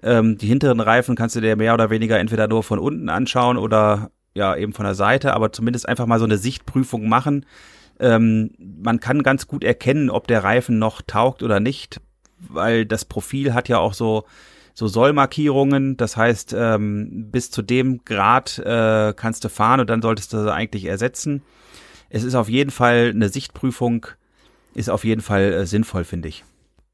[0.01, 3.57] Ähm, die hinteren Reifen kannst du dir mehr oder weniger entweder nur von unten anschauen
[3.57, 7.45] oder ja eben von der Seite, aber zumindest einfach mal so eine Sichtprüfung machen.
[7.99, 12.01] Ähm, man kann ganz gut erkennen, ob der Reifen noch taugt oder nicht,
[12.39, 14.25] weil das Profil hat ja auch so
[14.73, 15.97] so Sollmarkierungen.
[15.97, 20.41] Das heißt, ähm, bis zu dem Grad äh, kannst du fahren und dann solltest du
[20.41, 21.43] sie eigentlich ersetzen.
[22.09, 24.07] Es ist auf jeden Fall eine Sichtprüfung,
[24.73, 26.43] ist auf jeden Fall äh, sinnvoll, finde ich.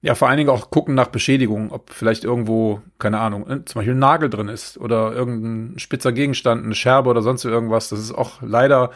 [0.02, 3.80] Ja, vor allen Dingen auch gucken nach Beschädigung, ob vielleicht irgendwo, keine Ahnung, äh, zum
[3.80, 7.90] Beispiel ein Nagel drin ist oder irgendein spitzer Gegenstand, eine Scherbe oder sonst irgendwas.
[7.90, 8.92] Das ist auch leider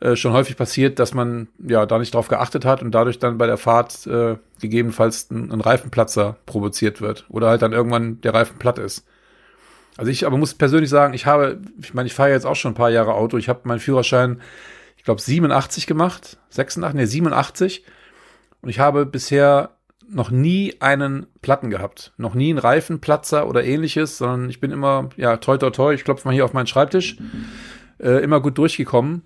[0.00, 3.36] äh, schon häufig passiert, dass man ja da nicht drauf geachtet hat und dadurch dann
[3.36, 8.32] bei der Fahrt äh, gegebenenfalls ein, ein Reifenplatzer provoziert wird oder halt dann irgendwann der
[8.32, 9.04] Reifen platt ist.
[9.98, 12.72] Also ich aber muss persönlich sagen, ich habe, ich meine, ich fahre jetzt auch schon
[12.72, 13.36] ein paar Jahre Auto.
[13.36, 14.40] Ich habe meinen Führerschein,
[14.96, 17.84] ich glaube 87 gemacht, 86, nee 87
[18.62, 19.70] und ich habe bisher
[20.10, 22.12] noch nie einen Platten gehabt.
[22.16, 26.04] Noch nie einen Reifenplatzer oder ähnliches, sondern ich bin immer, ja, toi, toi, toi, ich
[26.04, 27.18] klopfe mal hier auf meinen Schreibtisch,
[28.00, 29.22] äh, immer gut durchgekommen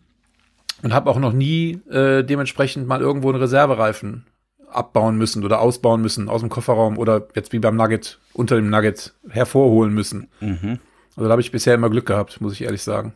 [0.83, 4.27] und habe auch noch nie äh, dementsprechend mal irgendwo einen Reservereifen
[4.69, 8.71] abbauen müssen oder ausbauen müssen aus dem Kofferraum oder jetzt wie beim Nugget unter dem
[8.71, 10.29] Nugget hervorholen müssen.
[10.41, 10.79] Mhm.
[11.15, 13.13] Also da habe ich bisher immer Glück gehabt, muss ich ehrlich sagen.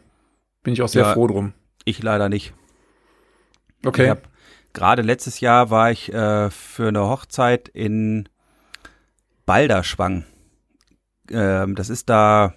[0.62, 1.54] Bin ich auch sehr ja, froh drum.
[1.84, 2.52] Ich leider nicht.
[3.84, 4.14] Okay.
[4.76, 8.28] Gerade letztes Jahr war ich äh, für eine Hochzeit in
[9.46, 10.26] Balderschwang.
[11.30, 12.52] Ähm, das ist da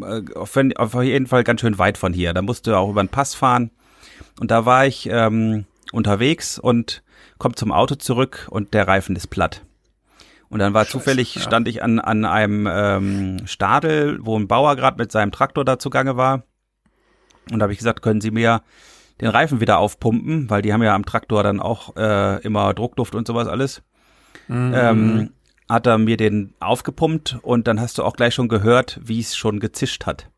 [0.00, 2.32] äh, auf, auf jeden Fall ganz schön weit von hier.
[2.34, 3.72] Da musst du auch über den Pass fahren.
[4.38, 7.02] Und da war ich ähm, unterwegs und
[7.36, 9.64] komme zum Auto zurück und der Reifen ist platt.
[10.48, 11.40] Und dann war Scheiße, zufällig, ja.
[11.40, 15.80] stand ich an, an einem ähm, Stadel, wo ein Bauer gerade mit seinem Traktor da
[15.80, 16.44] zugange war.
[17.50, 18.62] Und da habe ich gesagt, können Sie mir
[19.20, 23.14] den Reifen wieder aufpumpen, weil die haben ja am Traktor dann auch äh, immer Druckduft
[23.14, 23.82] und sowas alles.
[24.48, 24.72] Mhm.
[24.74, 25.30] Ähm,
[25.68, 29.36] hat er mir den aufgepumpt und dann hast du auch gleich schon gehört, wie es
[29.36, 30.30] schon gezischt hat.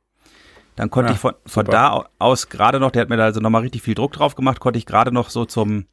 [0.77, 3.41] Dann konnte ja, ich von, von da aus gerade noch, der hat mir da also
[3.41, 5.87] nochmal richtig viel Druck drauf gemacht, konnte ich gerade noch so zum,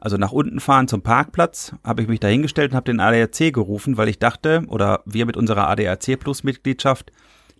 [0.00, 3.52] also nach unten fahren zum Parkplatz, habe ich mich da hingestellt und habe den ADAC
[3.52, 7.12] gerufen, weil ich dachte, oder wir mit unserer ADAC Plus Mitgliedschaft,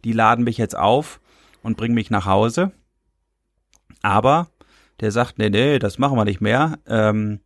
[0.05, 1.21] die laden mich jetzt auf
[1.63, 2.73] und bringen mich nach Hause.
[4.03, 4.49] Aber
[5.01, 6.79] der sagt, nee, nee, das machen wir nicht mehr.
[6.87, 7.41] Ähm,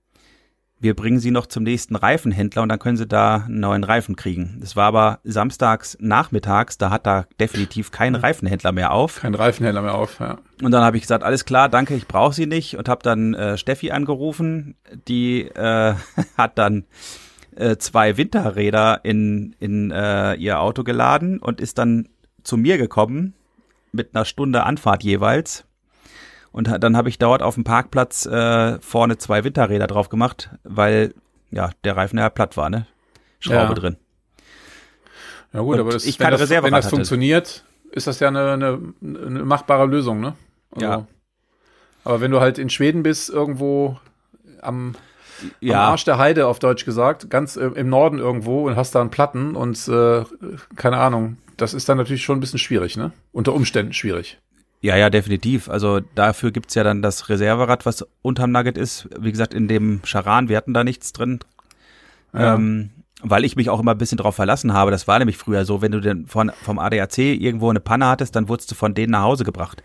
[0.82, 4.16] wir bringen sie noch zum nächsten Reifenhändler und dann können sie da einen neuen Reifen
[4.16, 4.56] kriegen.
[4.60, 9.20] Das war aber samstags nachmittags, da hat da definitiv kein Reifenhändler mehr auf.
[9.20, 10.38] Kein Reifenhändler mehr auf, ja.
[10.60, 13.32] Und dann habe ich gesagt, alles klar, danke, ich brauche sie nicht und habe dann
[13.34, 14.74] äh, Steffi angerufen,
[15.06, 15.94] die äh,
[16.36, 16.84] hat dann
[17.54, 22.08] äh, zwei Winterräder in, in äh, ihr Auto geladen und ist dann
[22.42, 23.34] zu mir gekommen
[23.92, 25.64] mit einer Stunde Anfahrt jeweils
[26.52, 31.14] und dann habe ich dort auf dem Parkplatz äh, vorne zwei Winterräder drauf gemacht, weil
[31.50, 32.86] ja der Reifen ja platt war, ne?
[33.40, 33.74] Schraube ja.
[33.74, 33.96] drin.
[35.52, 38.52] Ja gut, und aber das, ich wenn, das, wenn das funktioniert, ist das ja eine,
[38.52, 40.34] eine, eine machbare Lösung, ne?
[40.70, 41.06] Also, ja.
[42.04, 43.98] Aber wenn du halt in Schweden bist, irgendwo
[44.60, 44.94] am,
[45.60, 45.84] ja.
[45.84, 49.00] am Arsch der Heide, auf Deutsch gesagt, ganz äh, im Norden irgendwo und hast da
[49.00, 50.24] einen Platten und äh,
[50.76, 53.12] keine Ahnung, das ist dann natürlich schon ein bisschen schwierig, ne?
[53.32, 54.38] Unter Umständen schwierig.
[54.82, 55.68] Ja, ja, definitiv.
[55.68, 59.08] Also dafür gibt's ja dann das Reserverad, was unterm Nugget ist.
[59.18, 61.38] Wie gesagt, in dem Charan, wir hatten da nichts drin.
[62.34, 62.54] Ja.
[62.54, 62.90] Ähm,
[63.22, 64.90] weil ich mich auch immer ein bisschen drauf verlassen habe.
[64.90, 68.34] Das war nämlich früher so, wenn du denn von, vom ADAC irgendwo eine Panne hattest,
[68.34, 69.84] dann wurdest du von denen nach Hause gebracht.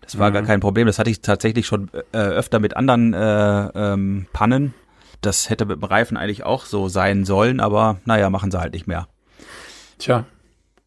[0.00, 0.34] Das war mhm.
[0.34, 0.88] gar kein Problem.
[0.88, 4.74] Das hatte ich tatsächlich schon äh, öfter mit anderen äh, ähm, Pannen.
[5.20, 8.72] Das hätte mit dem Reifen eigentlich auch so sein sollen, aber naja, machen sie halt
[8.72, 9.06] nicht mehr.
[9.98, 10.24] Tja.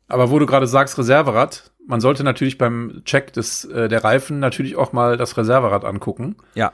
[0.10, 4.40] Aber wo du gerade sagst, Reserverad, man sollte natürlich beim Check des, äh, der Reifen
[4.40, 6.36] natürlich auch mal das Reserverad angucken.
[6.54, 6.72] Ja.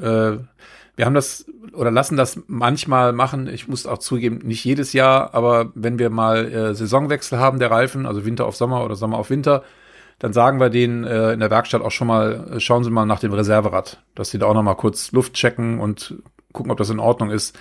[0.00, 0.38] Äh,
[0.96, 3.46] wir haben das oder lassen das manchmal machen.
[3.46, 7.70] Ich muss auch zugeben, nicht jedes Jahr, aber wenn wir mal äh, Saisonwechsel haben der
[7.70, 9.64] Reifen, also Winter auf Sommer oder Sommer auf Winter,
[10.18, 13.04] dann sagen wir denen äh, in der Werkstatt auch schon mal, äh, schauen Sie mal
[13.04, 16.14] nach dem Reserverad, dass sie da auch noch mal kurz Luft checken und
[16.52, 17.56] gucken, ob das in Ordnung ist.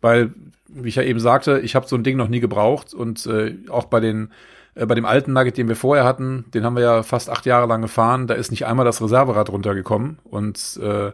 [0.00, 0.32] Weil,
[0.68, 3.56] wie ich ja eben sagte, ich habe so ein Ding noch nie gebraucht und äh,
[3.68, 4.30] auch bei den
[4.74, 7.66] bei dem alten Nugget, den wir vorher hatten, den haben wir ja fast acht Jahre
[7.66, 10.18] lang gefahren, da ist nicht einmal das Reserverad runtergekommen.
[10.24, 11.12] Und äh,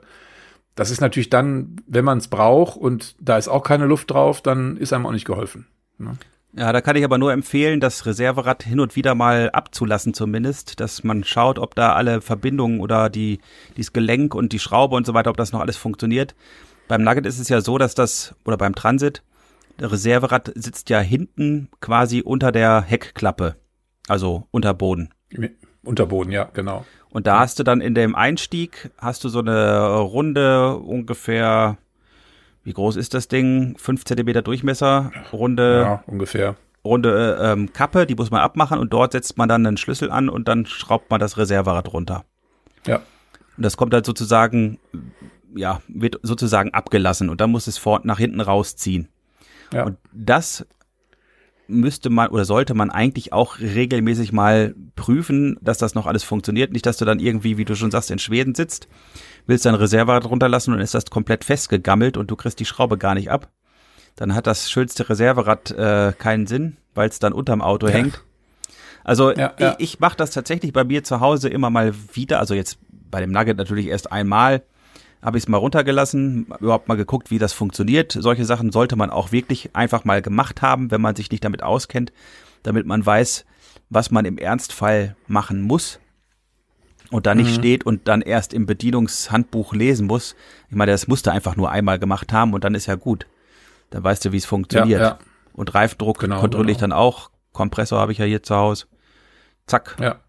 [0.74, 4.40] das ist natürlich dann, wenn man es braucht und da ist auch keine Luft drauf,
[4.42, 5.66] dann ist einem auch nicht geholfen.
[5.98, 6.16] Ne?
[6.56, 10.80] Ja, da kann ich aber nur empfehlen, das Reserverad hin und wieder mal abzulassen zumindest,
[10.80, 13.40] dass man schaut, ob da alle Verbindungen oder die,
[13.76, 16.34] dieses Gelenk und die Schraube und so weiter, ob das noch alles funktioniert.
[16.86, 19.22] Beim Nugget ist es ja so, dass das, oder beim Transit,
[19.80, 23.56] Reserverad sitzt ja hinten quasi unter der Heckklappe,
[24.08, 25.10] also unter Boden.
[25.84, 26.84] Unter Boden, ja, genau.
[27.10, 31.78] Und da hast du dann in dem Einstieg, hast du so eine runde, ungefähr,
[32.64, 33.76] wie groß ist das Ding?
[33.78, 35.80] Fünf Zentimeter Durchmesser, runde.
[35.80, 36.56] Ja, ungefähr.
[36.84, 40.10] Runde äh, ähm, Kappe, die muss man abmachen und dort setzt man dann einen Schlüssel
[40.10, 42.24] an und dann schraubt man das Reserverad runter.
[42.86, 42.96] Ja.
[43.56, 44.78] Und das kommt halt sozusagen,
[45.54, 49.08] ja, wird sozusagen abgelassen und dann muss es vor, nach hinten rausziehen.
[49.72, 49.84] Ja.
[49.84, 50.66] Und das
[51.68, 56.72] müsste man oder sollte man eigentlich auch regelmäßig mal prüfen, dass das noch alles funktioniert.
[56.72, 58.88] Nicht, dass du dann irgendwie, wie du schon sagst, in Schweden sitzt,
[59.46, 63.14] willst dein Reserverad runterlassen und ist das komplett festgegammelt und du kriegst die Schraube gar
[63.14, 63.50] nicht ab.
[64.16, 67.92] Dann hat das schönste Reserverad äh, keinen Sinn, weil es dann unterm Auto ja.
[67.92, 68.24] hängt.
[69.04, 69.76] Also ja, ja.
[69.78, 72.40] ich, ich mache das tatsächlich bei mir zu Hause immer mal wieder.
[72.40, 74.62] Also jetzt bei dem Nugget natürlich erst einmal
[75.22, 78.12] habe ich es mal runtergelassen, überhaupt mal geguckt, wie das funktioniert.
[78.12, 81.62] Solche Sachen sollte man auch wirklich einfach mal gemacht haben, wenn man sich nicht damit
[81.62, 82.12] auskennt,
[82.62, 83.44] damit man weiß,
[83.90, 85.98] was man im Ernstfall machen muss
[87.10, 87.54] und da nicht mhm.
[87.54, 90.36] steht und dann erst im Bedienungshandbuch lesen muss.
[90.68, 93.26] Ich meine, das musste einfach nur einmal gemacht haben und dann ist ja gut.
[93.90, 95.00] Dann weißt du, wie es funktioniert.
[95.00, 95.18] Ja, ja.
[95.52, 96.94] Und Reifdruck genau, kontrolliere ich genau.
[96.94, 97.30] dann auch.
[97.52, 98.86] Kompressor habe ich ja hier zu Hause.
[99.66, 99.96] Zack.
[99.98, 100.20] Ja.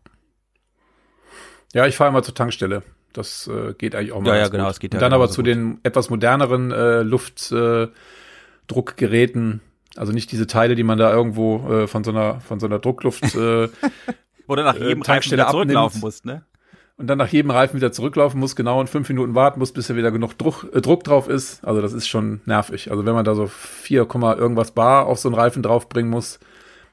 [1.74, 2.82] Ja, ich fahre immer zur Tankstelle.
[3.20, 4.30] Das äh, geht eigentlich auch mal.
[4.30, 5.00] Ja, ja, genau, es geht ja.
[5.00, 5.48] Dann aber zu gut.
[5.48, 9.62] den etwas moderneren äh, Luftdruckgeräten,
[9.96, 12.66] äh, also nicht diese Teile, die man da irgendwo äh, von so einer von so
[12.66, 13.68] einer Druckluft äh,
[14.48, 16.46] oder nach jedem äh, Tankstelle zurücklaufen muss, ne?
[17.00, 19.90] und dann nach jedem Reifen wieder zurücklaufen muss, genau und fünf Minuten warten muss, bis
[19.90, 21.66] er wieder genug Druck, äh, Druck drauf ist.
[21.66, 22.92] Also das ist schon nervig.
[22.92, 26.40] Also wenn man da so 4, irgendwas Bar auf so einen Reifen draufbringen muss,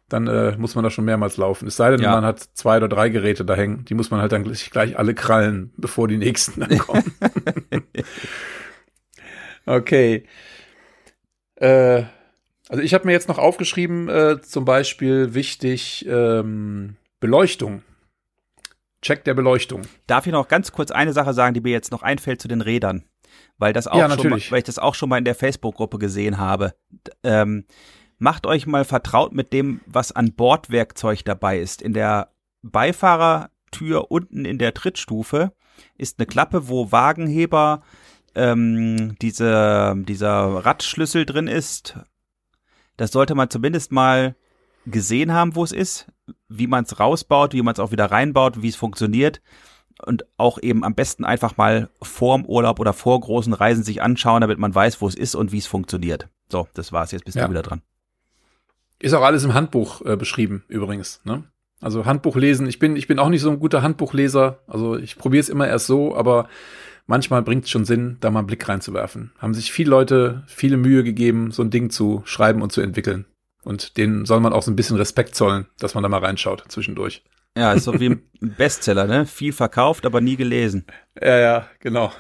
[0.09, 1.67] dann äh, muss man da schon mehrmals laufen.
[1.67, 2.13] Es sei denn, ja.
[2.13, 3.85] man hat zwei oder drei Geräte da hängen.
[3.87, 7.13] Die muss man halt dann gleich, gleich alle krallen, bevor die nächsten dann kommen.
[9.67, 10.25] okay.
[11.57, 12.05] Äh,
[12.69, 17.83] also ich habe mir jetzt noch aufgeschrieben, äh, zum Beispiel wichtig ähm, Beleuchtung.
[19.03, 19.83] Check der Beleuchtung.
[20.07, 22.61] Darf ich noch ganz kurz eine Sache sagen, die mir jetzt noch einfällt zu den
[22.61, 23.05] Rädern?
[23.59, 25.99] Weil das auch ja, schon mal, weil ich das auch schon mal in der Facebook-Gruppe
[25.99, 26.75] gesehen habe.
[27.23, 27.65] Ähm,
[28.19, 31.83] macht euch mal vertraut mit dem, was an Bordwerkzeug dabei ist.
[31.83, 32.31] In der
[32.63, 35.53] Beifahrertür unten in der Trittstufe
[35.97, 37.83] ist eine Klappe, wo Wagenheber
[38.35, 41.99] ähm, diese, dieser Radschlüssel drin ist.
[42.97, 44.37] Das sollte man zumindest mal
[44.87, 46.07] gesehen haben, wo es ist,
[46.49, 49.43] wie man es rausbaut, wie man es auch wieder reinbaut, wie es funktioniert
[50.05, 54.41] und auch eben am besten einfach mal vorm Urlaub oder vor großen Reisen sich anschauen,
[54.41, 56.29] damit man weiß, wo es ist und wie es funktioniert.
[56.51, 57.13] So, das war's.
[57.13, 57.45] Jetzt bist ja.
[57.45, 57.83] du wieder dran.
[58.99, 61.21] Ist auch alles im Handbuch äh, beschrieben, übrigens.
[61.25, 61.45] Ne?
[61.81, 62.67] Also Handbuch lesen.
[62.67, 64.61] Ich bin, ich bin auch nicht so ein guter Handbuchleser.
[64.67, 66.49] Also ich probiere es immer erst so, aber
[67.07, 69.33] manchmal bringt es schon Sinn, da mal einen Blick reinzuwerfen.
[69.39, 73.27] Haben sich viele Leute viele Mühe gegeben, so ein Ding zu schreiben und zu entwickeln.
[73.63, 76.65] Und denen soll man auch so ein bisschen Respekt zollen, dass man da mal reinschaut
[76.69, 77.25] zwischendurch.
[77.57, 79.27] Ja, ist so wie ein Bestseller, ne?
[79.27, 80.85] Viel verkauft, aber nie gelesen.
[81.21, 82.13] Ja, ja, genau.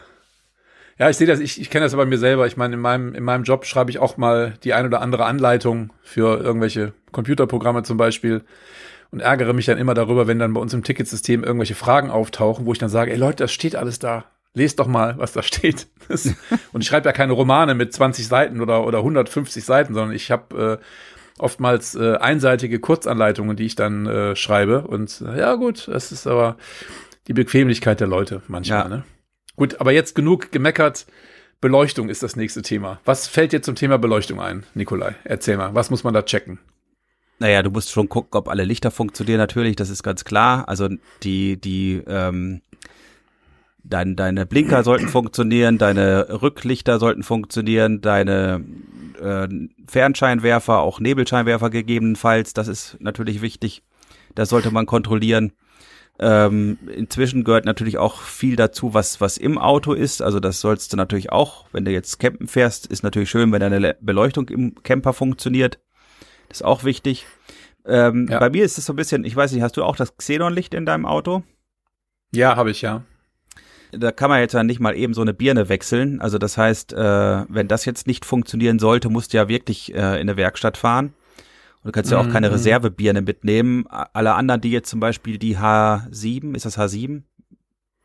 [0.99, 2.47] Ja, ich sehe das, ich, ich kenne das aber bei mir selber.
[2.47, 5.27] Ich meine, in meinem, in meinem Job schreibe ich auch mal die ein oder andere
[5.27, 8.45] Anleitung für irgendwelche Computerprogramme zum Beispiel
[9.11, 12.67] und ärgere mich dann immer darüber, wenn dann bei uns im Ticketsystem irgendwelche Fragen auftauchen,
[12.67, 14.25] wo ich dann sage, ey Leute, das steht alles da.
[14.55, 15.87] Lest doch mal, was da steht.
[16.09, 16.25] Das,
[16.73, 20.31] und ich schreibe ja keine Romane mit 20 Seiten oder, oder 150 Seiten, sondern ich
[20.31, 24.83] habe äh, oftmals äh, einseitige Kurzanleitungen, die ich dann äh, schreibe.
[24.83, 26.59] Und äh, ja gut, das ist aber
[27.27, 28.83] die Bequemlichkeit der Leute manchmal.
[28.83, 28.89] Ja.
[28.89, 29.05] Ne?
[29.57, 31.07] Gut, aber jetzt genug gemeckert.
[31.61, 33.01] Beleuchtung ist das nächste Thema.
[33.07, 35.14] Was fällt dir zum Thema Beleuchtung ein, Nikolai?
[35.25, 36.59] Erzähl mal, was muss man da checken?
[37.38, 40.69] Naja, du musst schon gucken, ob alle Lichter funktionieren natürlich, das ist ganz klar.
[40.69, 40.88] Also
[41.23, 42.61] die, die, ähm,
[43.85, 48.64] dein, deine Blinker sollten funktionieren, deine Rücklichter sollten funktionieren, deine
[49.21, 49.49] äh,
[49.87, 53.83] Fernscheinwerfer, auch Nebelscheinwerfer gegebenenfalls, das ist natürlich wichtig.
[54.35, 55.53] Das sollte man kontrollieren.
[56.18, 60.22] Ähm, inzwischen gehört natürlich auch viel dazu, was, was im Auto ist.
[60.22, 63.61] Also das sollst du natürlich auch, wenn du jetzt campen fährst, ist natürlich schön, wenn
[63.61, 65.79] deine Beleuchtung im Camper funktioniert.
[66.48, 67.26] Das ist auch wichtig.
[67.85, 68.38] Ähm, ja.
[68.38, 70.74] Bei mir ist es so ein bisschen, ich weiß nicht, hast du auch das Xenonlicht
[70.74, 71.42] in deinem Auto?
[72.33, 73.02] Ja, habe ich ja.
[73.92, 76.20] Da kann man jetzt ja nicht mal eben so eine Birne wechseln.
[76.20, 79.98] Also das heißt, äh, wenn das jetzt nicht funktionieren sollte, musst du ja wirklich äh,
[79.98, 81.14] in eine Werkstatt fahren.
[81.87, 82.55] Und du kannst ja auch keine mhm.
[82.55, 83.87] Reservebirne mitnehmen.
[83.87, 87.22] Alle anderen, die jetzt zum Beispiel die H7, ist das H7?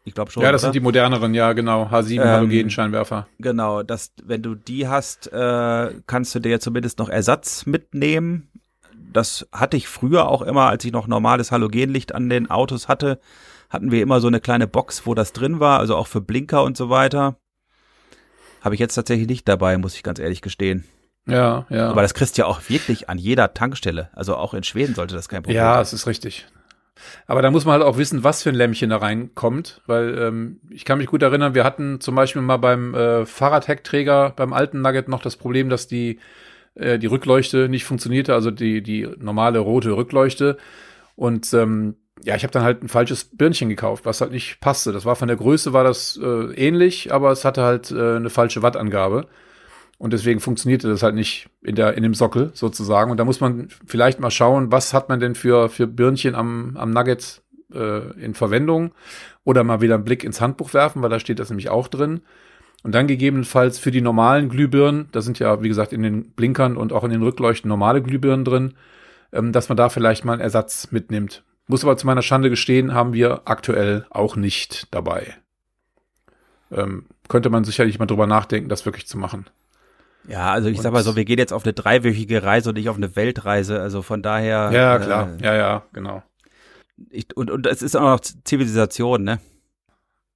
[0.03, 0.43] Ich glaube schon.
[0.43, 0.67] Ja, das oder?
[0.67, 1.85] sind die moderneren, ja, genau.
[1.87, 3.27] H7 ähm, Halogenscheinwerfer.
[3.39, 8.51] Genau, das, wenn du die hast, äh, kannst du dir zumindest noch Ersatz mitnehmen.
[9.11, 13.19] Das hatte ich früher auch immer, als ich noch normales Halogenlicht an den Autos hatte,
[13.71, 16.63] hatten wir immer so eine kleine Box, wo das drin war, also auch für Blinker
[16.63, 17.35] und so weiter.
[18.61, 20.83] Habe ich jetzt tatsächlich nicht dabei, muss ich ganz ehrlich gestehen.
[21.27, 21.89] Ja, ja.
[21.89, 24.09] Aber das kriegst du ja auch wirklich an jeder Tankstelle.
[24.13, 25.65] Also auch in Schweden sollte das kein Problem sein.
[25.65, 26.47] Ja, es ist richtig.
[27.27, 30.59] Aber da muss man halt auch wissen, was für ein Lämpchen da reinkommt, weil ähm,
[30.69, 34.81] ich kann mich gut erinnern, wir hatten zum Beispiel mal beim äh, Fahrradheckträger, beim alten
[34.81, 36.19] Nugget noch das Problem, dass die,
[36.75, 40.57] äh, die Rückleuchte nicht funktionierte, also die, die normale rote Rückleuchte.
[41.15, 44.91] Und ähm, ja, ich habe dann halt ein falsches Birnchen gekauft, was halt nicht passte.
[44.91, 48.29] Das war von der Größe war das äh, ähnlich, aber es hatte halt äh, eine
[48.29, 49.27] falsche Wattangabe.
[50.01, 53.11] Und deswegen funktionierte das halt nicht in der, in dem Sockel sozusagen.
[53.11, 56.75] Und da muss man vielleicht mal schauen, was hat man denn für, für Birnchen am,
[56.75, 58.95] am Nugget äh, in Verwendung?
[59.43, 62.21] Oder mal wieder einen Blick ins Handbuch werfen, weil da steht das nämlich auch drin.
[62.81, 66.77] Und dann gegebenenfalls für die normalen Glühbirnen, da sind ja, wie gesagt, in den Blinkern
[66.77, 68.73] und auch in den Rückleuchten normale Glühbirnen drin,
[69.31, 71.43] ähm, dass man da vielleicht mal einen Ersatz mitnimmt.
[71.67, 75.35] Muss aber zu meiner Schande gestehen, haben wir aktuell auch nicht dabei.
[76.71, 79.45] Ähm, könnte man sicherlich mal drüber nachdenken, das wirklich zu machen.
[80.27, 82.75] Ja, also ich und sag mal so, wir gehen jetzt auf eine dreiwöchige Reise und
[82.75, 83.81] nicht auf eine Weltreise.
[83.81, 84.69] Also von daher.
[84.71, 85.29] Ja, klar.
[85.39, 86.23] Äh, ja, ja, genau.
[87.09, 89.39] Ich, und, und es ist auch noch Zivilisation, ne?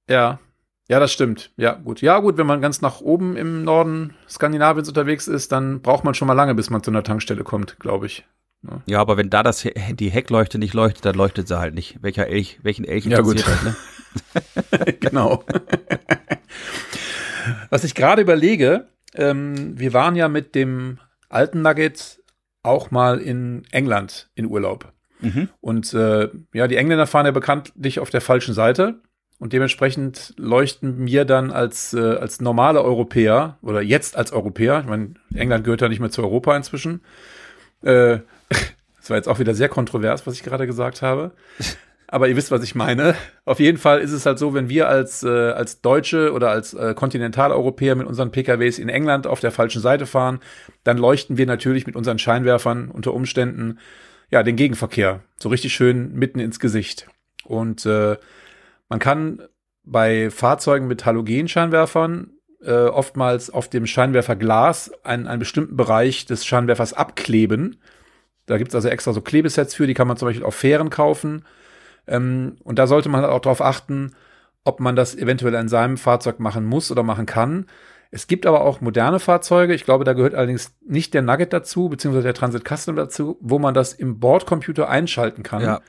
[0.08, 0.40] Ja.
[0.88, 1.50] Ja, das stimmt.
[1.56, 2.00] Ja, gut.
[2.00, 6.14] Ja, gut, wenn man ganz nach oben im Norden Skandinaviens unterwegs ist, dann braucht man
[6.14, 8.24] schon mal lange, bis man zu einer Tankstelle kommt, glaube ich.
[8.62, 8.70] Ja.
[8.70, 8.82] Ne?
[8.86, 11.98] ja, aber wenn da das die Heckleuchte nicht leuchtet, dann leuchtet sie halt nicht.
[12.02, 13.44] Welcher Elch, welchen Elch ja, gut.
[13.46, 13.76] Halt, ne?
[15.00, 15.44] genau.
[17.70, 20.98] Was ich gerade überlege, ähm, wir waren ja mit dem
[21.28, 22.22] alten Nugget
[22.62, 24.92] auch mal in England in Urlaub.
[25.20, 25.48] Mhm.
[25.60, 29.00] Und äh, ja, die Engländer fahren ja bekanntlich auf der falschen Seite.
[29.38, 34.86] und dementsprechend leuchten mir dann als, äh, als normale Europäer oder jetzt als Europäer, ich
[34.86, 37.02] meine, England gehört ja nicht mehr zu Europa inzwischen.
[37.82, 38.20] Äh,
[38.98, 41.32] das war jetzt auch wieder sehr kontrovers, was ich gerade gesagt habe.
[42.08, 43.16] Aber ihr wisst, was ich meine.
[43.44, 46.72] Auf jeden Fall ist es halt so, wenn wir als, äh, als Deutsche oder als
[46.72, 50.40] äh, Kontinentaleuropäer mit unseren PKWs in England auf der falschen Seite fahren,
[50.84, 53.78] dann leuchten wir natürlich mit unseren Scheinwerfern unter Umständen
[54.30, 57.08] ja den Gegenverkehr so richtig schön mitten ins Gesicht.
[57.44, 58.16] Und äh,
[58.88, 59.42] man kann
[59.82, 62.30] bei Fahrzeugen mit Halogenscheinwerfern
[62.62, 67.80] äh, oftmals auf dem Scheinwerferglas einen, einen bestimmten Bereich des Scheinwerfers abkleben.
[68.46, 71.44] Da gibt's also extra so Klebesets für, die kann man zum Beispiel auf Fähren kaufen
[72.06, 74.12] ähm, und da sollte man auch darauf achten,
[74.64, 77.66] ob man das eventuell in seinem Fahrzeug machen muss oder machen kann.
[78.10, 81.88] Es gibt aber auch moderne Fahrzeuge, ich glaube, da gehört allerdings nicht der Nugget dazu,
[81.88, 85.62] beziehungsweise der Transit Custom dazu, wo man das im Bordcomputer einschalten kann.
[85.62, 85.80] Ja,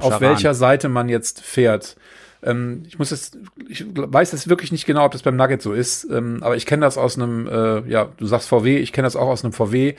[0.00, 1.96] auf welcher Seite man jetzt fährt.
[2.42, 3.38] Ähm, ich muss jetzt,
[3.68, 6.66] ich weiß jetzt wirklich nicht genau, ob das beim Nugget so ist, ähm, aber ich
[6.66, 9.52] kenne das aus einem, äh, ja, du sagst VW, ich kenne das auch aus einem
[9.52, 9.94] VW.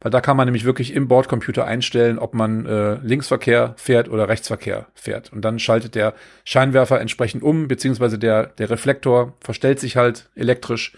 [0.00, 4.28] Weil da kann man nämlich wirklich im Bordcomputer einstellen, ob man äh, Linksverkehr fährt oder
[4.28, 5.32] Rechtsverkehr fährt.
[5.32, 10.92] Und dann schaltet der Scheinwerfer entsprechend um, beziehungsweise der, der Reflektor verstellt sich halt elektrisch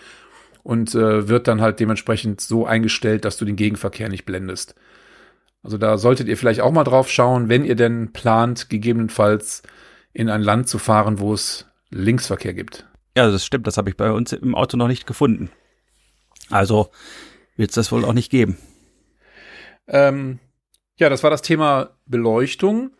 [0.62, 4.74] und äh, wird dann halt dementsprechend so eingestellt, dass du den Gegenverkehr nicht blendest.
[5.62, 9.62] Also da solltet ihr vielleicht auch mal drauf schauen, wenn ihr denn plant, gegebenenfalls
[10.12, 12.86] in ein Land zu fahren, wo es Linksverkehr gibt.
[13.16, 13.66] Ja, das stimmt.
[13.66, 15.50] Das habe ich bei uns im Auto noch nicht gefunden.
[16.50, 16.90] Also
[17.56, 18.56] wird es das wohl auch nicht geben.
[19.88, 20.38] Ähm,
[20.98, 22.90] ja, das war das Thema Beleuchtung.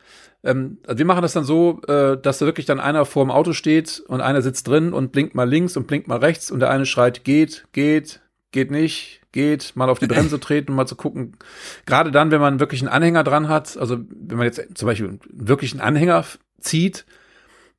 [0.45, 3.31] Ähm, also wir machen das dann so, äh, dass da wirklich dann einer vor dem
[3.31, 6.61] Auto steht und einer sitzt drin und blinkt mal links und blinkt mal rechts und
[6.61, 8.21] der eine schreit, geht, geht,
[8.53, 11.37] geht nicht, geht, mal auf die Bremse treten, mal zu gucken.
[11.87, 15.19] Gerade dann, wenn man wirklich einen Anhänger dran hat, also wenn man jetzt zum Beispiel
[15.31, 16.25] wirklich einen Anhänger
[16.61, 17.05] zieht,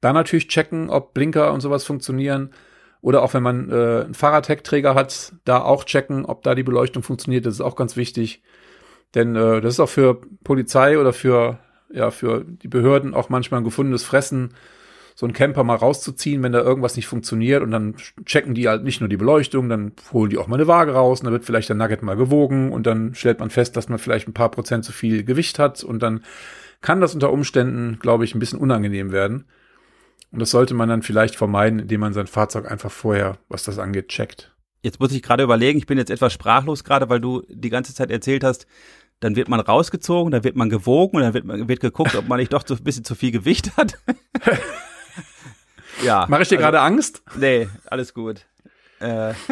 [0.02, 2.52] dann natürlich checken, ob Blinker und sowas funktionieren.
[3.02, 7.02] Oder auch wenn man äh, einen Fahrradheckträger hat, da auch checken, ob da die Beleuchtung
[7.02, 7.46] funktioniert.
[7.46, 8.42] Das ist auch ganz wichtig.
[9.16, 11.60] Denn äh, das ist auch für Polizei oder für,
[11.92, 14.54] ja, für die Behörden auch manchmal ein gefundenes Fressen,
[15.16, 17.62] so einen Camper mal rauszuziehen, wenn da irgendwas nicht funktioniert.
[17.62, 17.96] Und dann
[18.26, 21.20] checken die halt nicht nur die Beleuchtung, dann holen die auch mal eine Waage raus
[21.20, 24.00] und dann wird vielleicht der Nugget mal gewogen und dann stellt man fest, dass man
[24.00, 26.24] vielleicht ein paar Prozent zu viel Gewicht hat und dann
[26.82, 29.46] kann das unter Umständen, glaube ich, ein bisschen unangenehm werden.
[30.32, 33.80] Und das sollte man dann vielleicht vermeiden, indem man sein Fahrzeug einfach vorher, was das
[33.80, 34.56] angeht, checkt.
[34.82, 37.94] Jetzt muss ich gerade überlegen, ich bin jetzt etwas sprachlos gerade, weil du die ganze
[37.94, 38.68] Zeit erzählt hast,
[39.20, 42.28] dann wird man rausgezogen, dann wird man gewogen und dann wird, man, wird geguckt, ob
[42.28, 43.98] man nicht doch so ein bisschen zu viel Gewicht hat.
[46.04, 46.26] ja.
[46.30, 47.22] Mache ich dir also, gerade Angst?
[47.36, 48.46] Nee, alles gut.
[49.00, 49.34] Äh.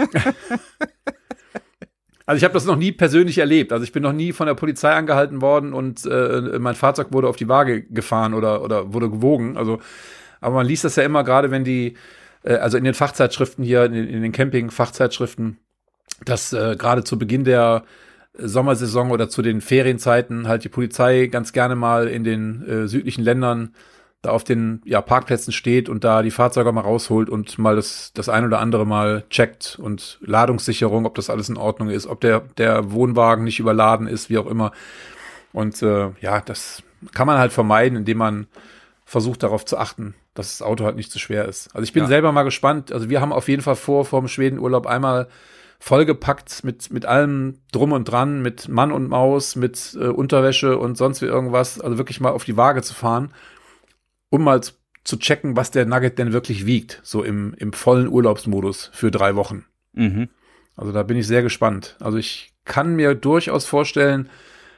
[2.27, 3.71] Also ich habe das noch nie persönlich erlebt.
[3.71, 7.29] Also ich bin noch nie von der Polizei angehalten worden und äh, mein Fahrzeug wurde
[7.29, 9.55] auf die Waage gefahren oder, oder wurde gewogen.
[9.55, 9.79] Also,
[10.41, 11.95] aber man liest das ja immer gerade, wenn die,
[12.43, 15.57] äh, also in den Fachzeitschriften hier, in, in den Camping-Fachzeitschriften,
[16.25, 17.85] dass äh, gerade zu Beginn der
[18.37, 23.23] Sommersaison oder zu den Ferienzeiten halt die Polizei ganz gerne mal in den äh, südlichen
[23.23, 23.73] Ländern
[24.21, 28.11] da auf den ja, Parkplätzen steht und da die Fahrzeuge mal rausholt und mal das,
[28.13, 32.21] das ein oder andere mal checkt und Ladungssicherung, ob das alles in Ordnung ist, ob
[32.21, 34.71] der, der Wohnwagen nicht überladen ist, wie auch immer.
[35.53, 36.83] Und äh, ja, das
[37.13, 38.47] kann man halt vermeiden, indem man
[39.05, 41.73] versucht darauf zu achten, dass das Auto halt nicht zu schwer ist.
[41.73, 42.07] Also ich bin ja.
[42.09, 42.91] selber mal gespannt.
[42.91, 45.27] Also wir haben auf jeden Fall vor, vor dem Schwedenurlaub einmal
[45.79, 50.97] vollgepackt mit, mit allem drum und dran, mit Mann und Maus, mit äh, Unterwäsche und
[50.97, 53.33] sonst wie irgendwas, also wirklich mal auf die Waage zu fahren,
[54.29, 58.89] um mal zu checken, was der Nugget denn wirklich wiegt, so im, im vollen Urlaubsmodus
[58.93, 59.65] für drei Wochen.
[59.93, 60.29] Mhm.
[60.75, 61.95] Also da bin ich sehr gespannt.
[61.99, 64.29] Also ich kann mir durchaus vorstellen,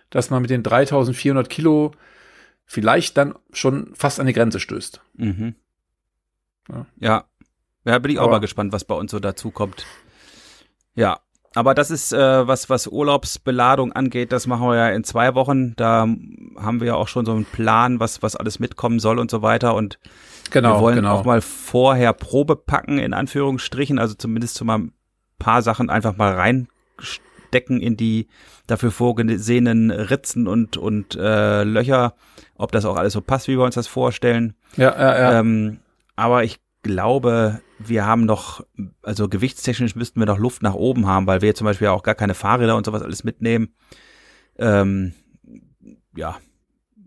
[0.10, 1.94] dass man mit den 3400 Kilo
[2.66, 5.02] vielleicht dann schon fast an die Grenze stößt.
[5.16, 5.56] Mhm.
[6.70, 6.86] Ja.
[7.00, 7.26] ja.
[7.86, 9.86] Ja, bin ich auch Aber, mal gespannt, was bei uns so dazu kommt.
[11.00, 11.20] Ja,
[11.56, 15.76] aber das ist äh, was, was Urlaubsbeladung angeht, das machen wir ja in zwei Wochen.
[15.78, 19.32] Da haben wir ja auch schon so einen Plan, was, was alles mitkommen soll und
[19.32, 19.76] so weiter.
[19.76, 19.98] Und
[20.52, 21.16] genau, wir wollen genau.
[21.16, 24.94] auch mal vorher Probe packen, in Anführungsstrichen, also zumindest zu mal ein
[25.40, 28.28] paar Sachen einfach mal reinstecken in die
[28.68, 32.14] dafür vorgesehenen Ritzen und, und äh, Löcher,
[32.56, 34.54] ob das auch alles so passt, wie wir uns das vorstellen.
[34.76, 35.40] Ja, ja, ja.
[35.40, 35.80] Ähm,
[36.18, 38.66] aber ich glaube, wir haben noch,
[39.02, 42.16] also gewichtstechnisch müssten wir noch Luft nach oben haben, weil wir zum Beispiel auch gar
[42.16, 43.74] keine Fahrräder und sowas alles mitnehmen.
[44.58, 45.14] Ähm,
[46.16, 46.38] ja,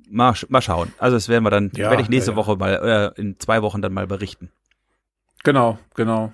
[0.08, 0.92] mal, mal schauen.
[0.98, 2.44] Also das werden wir dann, ja, werde ich nächste ja, ja.
[2.44, 4.50] Woche mal, äh, in zwei Wochen dann mal berichten.
[5.44, 6.32] Genau, genau.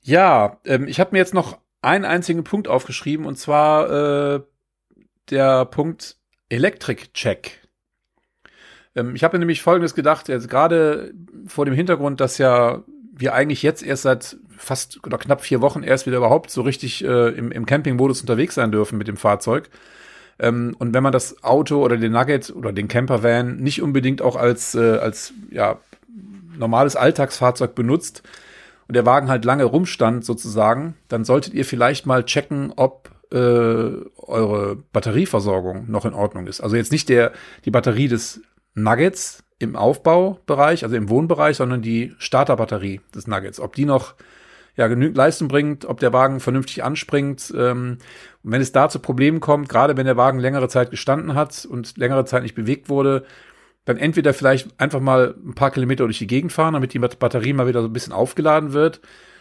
[0.00, 4.40] Ja, ähm, ich habe mir jetzt noch einen einzigen Punkt aufgeschrieben und zwar äh,
[5.30, 6.18] der Punkt
[6.48, 7.66] Electric Check.
[8.94, 11.12] Ähm, ich habe mir nämlich Folgendes gedacht, jetzt gerade
[11.46, 12.84] vor dem Hintergrund, dass ja
[13.16, 17.04] wir eigentlich jetzt erst seit fast oder knapp vier Wochen erst wieder überhaupt so richtig
[17.04, 19.70] äh, im, im Campingmodus unterwegs sein dürfen mit dem Fahrzeug.
[20.38, 24.36] Ähm, und wenn man das Auto oder den Nugget oder den Campervan nicht unbedingt auch
[24.36, 25.78] als, äh, als ja,
[26.56, 28.22] normales Alltagsfahrzeug benutzt
[28.88, 33.36] und der Wagen halt lange rumstand sozusagen, dann solltet ihr vielleicht mal checken, ob äh,
[33.36, 36.60] eure Batterieversorgung noch in Ordnung ist.
[36.60, 37.32] Also jetzt nicht der,
[37.64, 38.40] die Batterie des
[38.74, 43.60] Nuggets im Aufbaubereich, also im Wohnbereich, sondern die Starterbatterie des Nuggets.
[43.60, 44.14] Ob die noch
[44.76, 47.52] ja, genügend Leistung bringt, ob der Wagen vernünftig anspringt.
[47.56, 47.98] Ähm,
[48.42, 51.64] und wenn es da zu Problemen kommt, gerade wenn der Wagen längere Zeit gestanden hat
[51.64, 53.24] und längere Zeit nicht bewegt wurde,
[53.84, 57.52] dann entweder vielleicht einfach mal ein paar Kilometer durch die Gegend fahren, damit die Batterie
[57.52, 59.00] mal wieder so ein bisschen aufgeladen wird.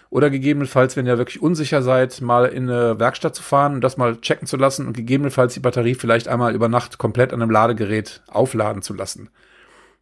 [0.09, 3.97] Oder gegebenenfalls, wenn ihr wirklich unsicher seid, mal in eine Werkstatt zu fahren und das
[3.97, 7.49] mal checken zu lassen und gegebenenfalls die Batterie vielleicht einmal über Nacht komplett an einem
[7.49, 9.29] Ladegerät aufladen zu lassen.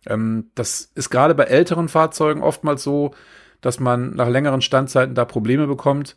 [0.05, 3.11] Ähm, das ist gerade bei älteren Fahrzeugen oftmals so,
[3.61, 6.15] dass man nach längeren Standzeiten da Probleme bekommt.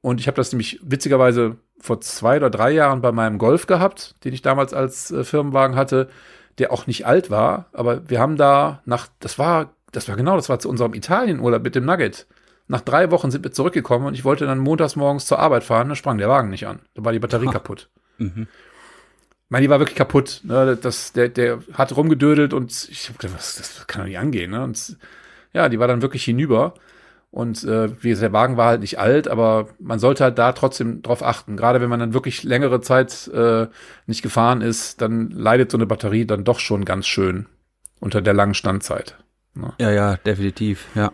[0.00, 4.14] Und ich habe das nämlich witzigerweise vor zwei oder drei Jahren bei meinem Golf gehabt,
[4.24, 6.08] den ich damals als äh, Firmenwagen hatte,
[6.58, 10.36] der auch nicht alt war, aber wir haben da nach, das war, das war genau,
[10.36, 12.26] das war zu unserem Italienurlaub mit dem Nugget.
[12.68, 15.88] Nach drei Wochen sind wir zurückgekommen und ich wollte dann montags morgens zur Arbeit fahren,
[15.88, 16.80] da sprang der Wagen nicht an.
[16.94, 17.54] Da war die Batterie Ach.
[17.54, 17.88] kaputt.
[18.18, 18.46] Mhm.
[19.50, 20.40] Meine, die war wirklich kaputt.
[20.44, 20.78] Ne?
[20.80, 24.52] Das, der, der hat rumgedödelt und ich hab gedacht, das kann doch nicht angehen.
[24.52, 24.62] Ne?
[24.62, 24.96] Und
[25.52, 26.74] ja, die war dann wirklich hinüber.
[27.32, 30.52] Und äh, wie gesagt, der Wagen war halt nicht alt, aber man sollte halt da
[30.52, 31.56] trotzdem drauf achten.
[31.56, 33.66] Gerade wenn man dann wirklich längere Zeit äh,
[34.06, 37.46] nicht gefahren ist, dann leidet so eine Batterie dann doch schon ganz schön
[38.00, 39.16] unter der langen Standzeit.
[39.54, 39.72] Ne?
[39.80, 41.12] Ja, ja, definitiv, ja.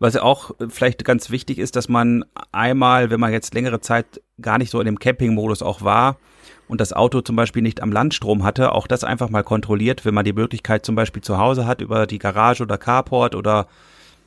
[0.00, 4.20] Was ja auch vielleicht ganz wichtig ist, dass man einmal, wenn man jetzt längere Zeit
[4.40, 6.18] gar nicht so in dem Camping-Modus auch war,
[6.68, 10.14] und das Auto zum Beispiel nicht am Landstrom hatte, auch das einfach mal kontrolliert, wenn
[10.14, 13.66] man die Möglichkeit zum Beispiel zu Hause hat, über die Garage oder Carport oder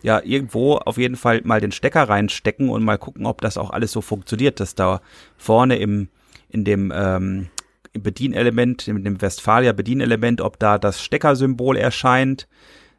[0.04, 3.72] ja, irgendwo auf jeden Fall mal den Stecker reinstecken und mal gucken, ob das auch
[3.72, 5.02] alles so funktioniert, dass da
[5.38, 6.10] vorne im,
[6.50, 7.50] in dem ähm,
[7.94, 12.48] Bedienelement, in dem Westfalia Bedienelement, ob da das Steckersymbol erscheint,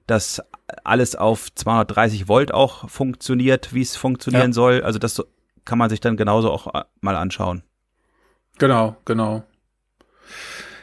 [0.08, 0.42] dass
[0.84, 4.54] alles auf 230 Volt auch funktioniert, wie es funktionieren ja.
[4.54, 4.82] soll.
[4.82, 5.22] Also das
[5.64, 7.62] kann man sich dann genauso auch äh, mal anschauen.
[8.58, 9.44] Genau, genau.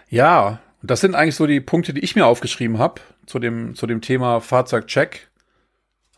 [0.09, 3.87] Ja, das sind eigentlich so die Punkte, die ich mir aufgeschrieben habe zu dem, zu
[3.87, 5.29] dem Thema Fahrzeugcheck.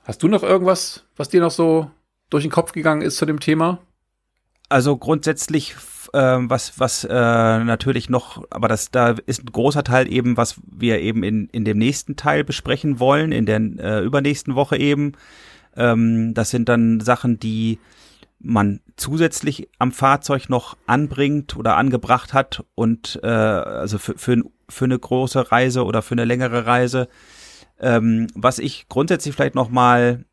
[0.03, 1.89] Hast du noch irgendwas, was dir noch so
[2.29, 3.79] durch den Kopf gegangen ist zu dem Thema?
[4.69, 5.75] Also grundsätzlich,
[6.13, 10.59] äh, was, was äh, natürlich noch, aber das, da ist ein großer Teil eben, was
[10.65, 15.13] wir eben in, in dem nächsten Teil besprechen wollen, in der äh, übernächsten Woche eben.
[15.75, 17.79] Ähm, das sind dann Sachen, die
[18.39, 24.85] man zusätzlich am Fahrzeug noch anbringt oder angebracht hat und äh, also für, für, für
[24.85, 27.07] eine große Reise oder für eine längere Reise.
[27.79, 30.25] Ähm, was ich grundsätzlich vielleicht noch mal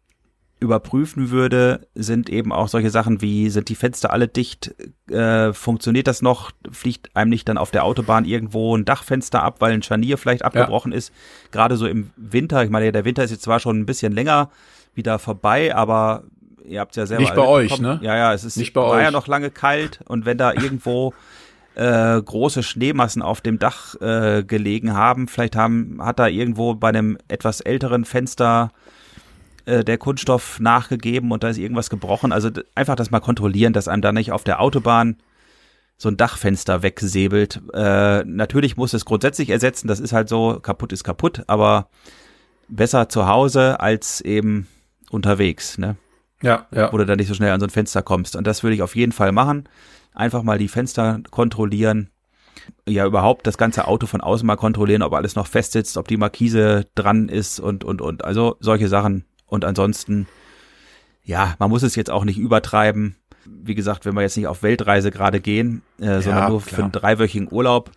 [0.61, 4.75] überprüfen würde, sind eben auch solche Sachen wie, sind die Fenster alle dicht,
[5.11, 9.57] äh, funktioniert das noch, fliegt einem nicht dann auf der Autobahn irgendwo ein Dachfenster ab,
[9.61, 10.99] weil ein Scharnier vielleicht abgebrochen ja.
[10.99, 11.13] ist.
[11.51, 14.51] Gerade so im Winter, ich meine, der Winter ist jetzt zwar schon ein bisschen länger
[14.95, 16.25] wieder vorbei, aber
[16.65, 17.23] ihr habt ja selber.
[17.23, 17.99] Nicht bei euch, ne?
[18.03, 19.03] Ja, ja, es ist nicht bei war euch.
[19.03, 21.15] ja noch lange kalt und wenn da irgendwo
[21.75, 26.89] äh, große Schneemassen auf dem Dach äh, gelegen haben, vielleicht haben, hat da irgendwo bei
[26.89, 28.73] einem etwas älteren Fenster
[29.67, 32.33] äh, der Kunststoff nachgegeben und da ist irgendwas gebrochen.
[32.33, 35.17] Also einfach das mal kontrollieren, dass einem da nicht auf der Autobahn
[35.97, 37.61] so ein Dachfenster wegsäbelt.
[37.73, 41.89] Äh, natürlich muss es grundsätzlich ersetzen, das ist halt so, kaputt ist kaputt, aber
[42.69, 44.67] besser zu Hause als eben
[45.11, 45.97] unterwegs, ne?
[46.43, 46.93] Ja, ja.
[46.93, 48.37] Wo du dann nicht so schnell an so ein Fenster kommst.
[48.37, 49.69] Und das würde ich auf jeden Fall machen.
[50.15, 52.11] Einfach mal die Fenster kontrollieren.
[52.89, 56.09] Ja, überhaupt das ganze Auto von außen mal kontrollieren, ob alles noch fest sitzt, ob
[56.09, 58.25] die Markise dran ist und, und, und.
[58.25, 59.25] Also solche Sachen.
[59.47, 60.27] Und ansonsten,
[61.25, 63.17] ja, man muss es jetzt auch nicht übertreiben.
[63.45, 66.77] Wie gesagt, wenn wir jetzt nicht auf Weltreise gerade gehen, äh, sondern nur klar.
[66.77, 67.91] für einen dreiwöchigen Urlaub,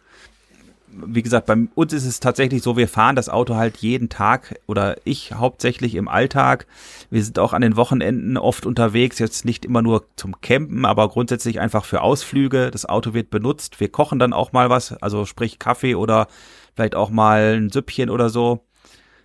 [0.89, 4.59] wie gesagt, bei uns ist es tatsächlich so, wir fahren das Auto halt jeden Tag
[4.67, 6.65] oder ich hauptsächlich im Alltag.
[7.09, 11.09] Wir sind auch an den Wochenenden oft unterwegs, jetzt nicht immer nur zum Campen, aber
[11.09, 12.71] grundsätzlich einfach für Ausflüge.
[12.71, 13.79] Das Auto wird benutzt.
[13.79, 16.27] Wir kochen dann auch mal was, also sprich Kaffee oder
[16.75, 18.63] vielleicht auch mal ein Süppchen oder so.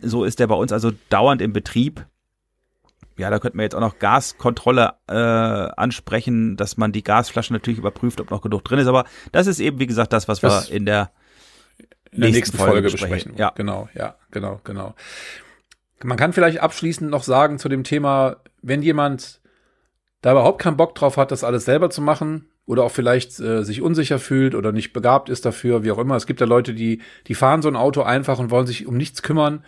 [0.01, 2.07] So ist der bei uns also dauernd im Betrieb.
[3.19, 7.79] Ja, da könnten wir jetzt auch noch Gaskontrolle äh, ansprechen, dass man die Gasflaschen natürlich
[7.79, 8.89] überprüft, ob noch genug drin ist.
[8.89, 11.13] Aber das ist eben, wie gesagt, das, was das wir in der
[12.13, 13.33] in der nächsten, Folge, Folge besprechen.
[13.33, 13.39] besprechen.
[13.39, 13.53] Ja.
[13.57, 14.95] Genau, ja, genau, genau.
[16.05, 19.41] Man kann vielleicht abschließend noch sagen zu dem Thema, wenn jemand
[20.21, 23.65] da überhaupt keinen Bock drauf hat, das alles selber zu machen, oder auch vielleicht äh,
[23.65, 26.17] sich unsicher fühlt oder nicht begabt ist dafür, wie auch immer.
[26.17, 28.97] Es gibt ja Leute, die, die fahren so ein Auto einfach und wollen sich um
[28.97, 29.65] nichts kümmern.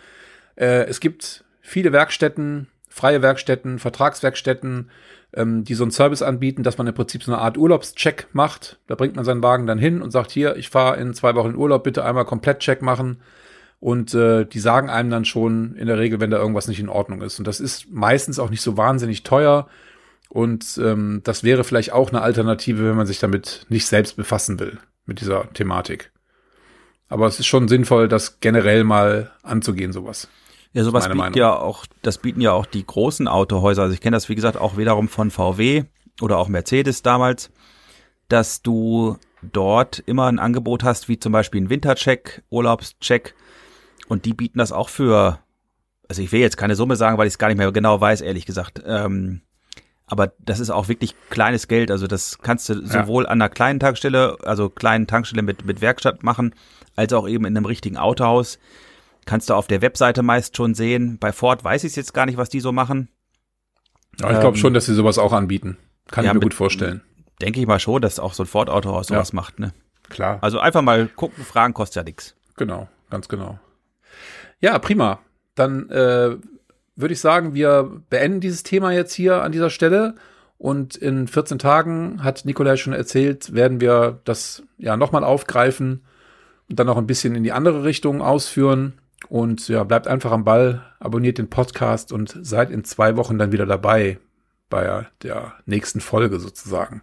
[0.55, 4.89] Äh, es gibt viele Werkstätten, freie Werkstätten, Vertragswerkstätten,
[5.35, 8.79] ähm, die so einen Service anbieten, dass man im Prinzip so eine Art Urlaubscheck macht.
[8.87, 11.51] Da bringt man seinen Wagen dann hin und sagt, hier, ich fahre in zwei Wochen
[11.51, 13.21] in Urlaub, bitte einmal komplett Check machen.
[13.79, 16.89] Und äh, die sagen einem dann schon in der Regel, wenn da irgendwas nicht in
[16.89, 17.37] Ordnung ist.
[17.39, 19.67] Und das ist meistens auch nicht so wahnsinnig teuer.
[20.29, 24.59] Und ähm, das wäre vielleicht auch eine Alternative, wenn man sich damit nicht selbst befassen
[24.59, 26.11] will, mit dieser Thematik.
[27.09, 30.27] Aber es ist schon sinnvoll, das generell mal anzugehen, sowas.
[30.75, 31.37] Ja, sowas bieten Meinung.
[31.37, 33.83] ja auch, das bieten ja auch die großen Autohäuser.
[33.83, 35.85] Also ich kenne das, wie gesagt, auch wiederum von VW
[36.19, 37.49] oder auch Mercedes damals,
[38.27, 43.35] dass du dort immer ein Angebot hast, wie zum Beispiel ein Wintercheck, Urlaubscheck.
[44.09, 45.39] Und die bieten das auch für,
[46.09, 48.19] also ich will jetzt keine Summe sagen, weil ich es gar nicht mehr genau weiß,
[48.19, 48.83] ehrlich gesagt.
[48.85, 49.43] Ähm,
[50.07, 51.89] aber das ist auch wirklich kleines Geld.
[51.89, 53.29] Also das kannst du sowohl ja.
[53.29, 56.53] an einer kleinen Tankstelle, also kleinen Tankstelle mit, mit Werkstatt machen,
[56.97, 58.59] als auch eben in einem richtigen Autohaus.
[59.25, 61.17] Kannst du auf der Webseite meist schon sehen.
[61.19, 63.09] Bei Ford weiß ich jetzt gar nicht, was die so machen.
[64.19, 65.77] Ja, ich glaube ähm, schon, dass sie sowas auch anbieten.
[66.11, 67.01] Kann ja, ich mir gut vorstellen.
[67.41, 69.35] Denke ich mal schon, dass auch so ein Ford-Autohaus sowas ja.
[69.35, 69.73] macht, ne?
[70.09, 70.37] Klar.
[70.41, 72.35] Also einfach mal gucken, fragen kostet ja nichts.
[72.55, 73.59] Genau, ganz genau.
[74.59, 75.19] Ja, prima.
[75.55, 76.37] Dann äh,
[76.95, 80.15] würde ich sagen, wir beenden dieses Thema jetzt hier an dieser Stelle.
[80.57, 86.05] Und in 14 Tagen, hat Nikolai schon erzählt, werden wir das ja nochmal aufgreifen
[86.69, 88.93] und dann noch ein bisschen in die andere Richtung ausführen.
[89.29, 93.51] Und ja, bleibt einfach am Ball, abonniert den Podcast und seid in zwei Wochen dann
[93.51, 94.19] wieder dabei
[94.69, 97.01] bei der nächsten Folge sozusagen.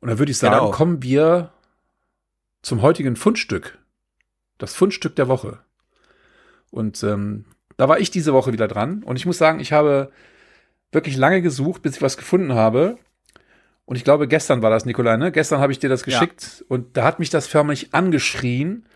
[0.00, 0.70] Und dann würde ich sagen, genau.
[0.70, 1.52] kommen wir
[2.62, 3.78] zum heutigen Fundstück.
[4.58, 5.58] Das Fundstück der Woche.
[6.70, 7.44] Und ähm,
[7.76, 9.02] da war ich diese Woche wieder dran.
[9.02, 10.10] Und ich muss sagen, ich habe
[10.92, 12.98] wirklich lange gesucht, bis ich was gefunden habe.
[13.84, 15.30] Und ich glaube, gestern war das, Nikolai, ne?
[15.30, 16.66] Gestern habe ich dir das geschickt ja.
[16.68, 18.86] und da hat mich das förmlich angeschrien.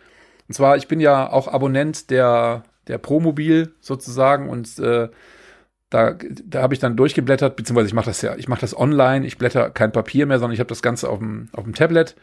[0.50, 5.08] Und zwar, ich bin ja auch Abonnent der, der Promobil sozusagen und äh,
[5.90, 9.24] da, da habe ich dann durchgeblättert, beziehungsweise ich mache das ja, ich mache das online,
[9.24, 12.16] ich blätter kein Papier mehr, sondern ich habe das Ganze auf dem, auf dem Tablet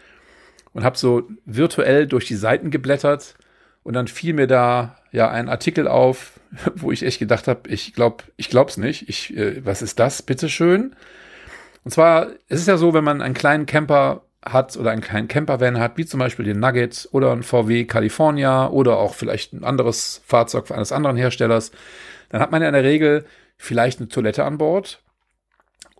[0.73, 3.35] und habe so virtuell durch die Seiten geblättert
[3.83, 6.37] und dann fiel mir da ja ein Artikel auf,
[6.75, 9.07] wo ich echt gedacht habe, ich glaube, ich glaub's nicht.
[9.07, 10.97] Ich, äh, was ist das, bitteschön?
[11.85, 14.23] Und zwar, es ist ja so, wenn man einen kleinen Camper
[14.53, 18.69] hat oder einen kleinen Campervan hat, wie zum Beispiel den Nugget oder ein VW California
[18.69, 21.71] oder auch vielleicht ein anderes Fahrzeug eines anderen Herstellers,
[22.29, 23.25] dann hat man ja in der Regel
[23.57, 25.01] vielleicht eine Toilette an Bord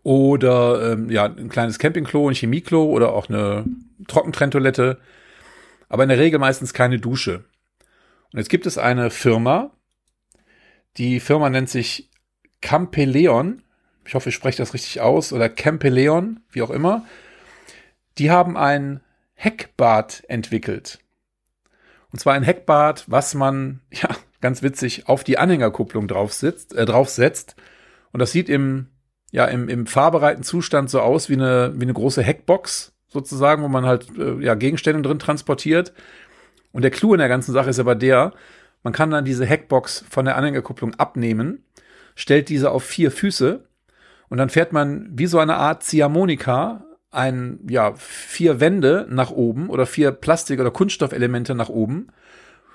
[0.03, 3.65] oder ähm, ja ein kleines Campingklo, ein Chemieklo oder auch eine
[4.07, 4.99] Trockentrenntoilette,
[5.89, 7.45] aber in der Regel meistens keine Dusche.
[8.31, 9.71] Und jetzt gibt es eine Firma,
[10.97, 12.09] die Firma nennt sich
[12.61, 13.61] Campeleon.
[14.05, 17.05] Ich hoffe, ich spreche das richtig aus oder Campeleon, wie auch immer.
[18.17, 19.01] Die haben ein
[19.33, 20.99] Heckbad entwickelt.
[22.11, 24.09] Und zwar ein Heckbad, was man, ja,
[24.41, 27.55] ganz witzig, auf die Anhängerkupplung drauf sitzt, äh, draufsetzt.
[28.11, 28.87] Und das sieht im,
[29.31, 33.67] ja, im, im fahrbereiten Zustand so aus wie eine, wie eine große Heckbox, sozusagen, wo
[33.67, 35.93] man halt, äh, ja, Gegenstände drin transportiert.
[36.71, 38.33] Und der Clou in der ganzen Sache ist aber der,
[38.83, 41.63] man kann dann diese Heckbox von der Anhängerkupplung abnehmen,
[42.15, 43.67] stellt diese auf vier Füße
[44.29, 49.69] und dann fährt man wie so eine Art Ziehharmonika ein, ja, vier Wände nach oben
[49.69, 52.07] oder vier Plastik- oder Kunststoffelemente nach oben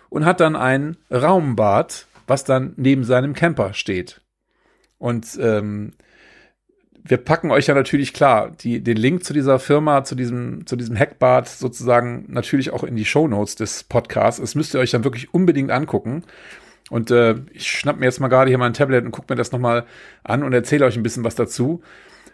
[0.08, 4.20] und hat dann ein Raumbad, was dann neben seinem Camper steht.
[4.98, 5.92] Und ähm,
[7.04, 10.76] wir packen euch ja natürlich klar die, den Link zu dieser Firma, zu diesem, zu
[10.76, 14.40] diesem Hackbad sozusagen natürlich auch in die Show Notes des Podcasts.
[14.40, 16.22] Das müsst ihr euch dann wirklich unbedingt angucken.
[16.90, 19.50] Und äh, ich schnapp mir jetzt mal gerade hier mein Tablet und guck mir das
[19.50, 19.84] nochmal
[20.22, 21.82] an und erzähle euch ein bisschen was dazu.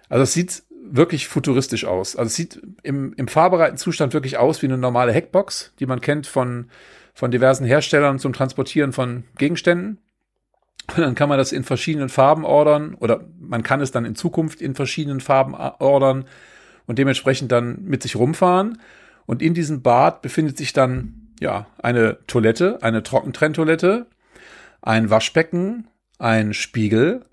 [0.08, 2.16] Also es sieht wirklich futuristisch aus.
[2.16, 6.00] Also es sieht im, im fahrbereiten Zustand wirklich aus wie eine normale Hackbox, die man
[6.00, 6.70] kennt von,
[7.14, 9.98] von diversen Herstellern zum Transportieren von Gegenständen.
[10.88, 14.14] Und dann kann man das in verschiedenen Farben ordern oder man kann es dann in
[14.14, 16.24] Zukunft in verschiedenen Farben ordern
[16.86, 18.80] und dementsprechend dann mit sich rumfahren.
[19.26, 24.06] Und in diesem Bad befindet sich dann ja eine Toilette, eine Trockentrenntoilette,
[24.80, 27.24] ein Waschbecken, ein Spiegel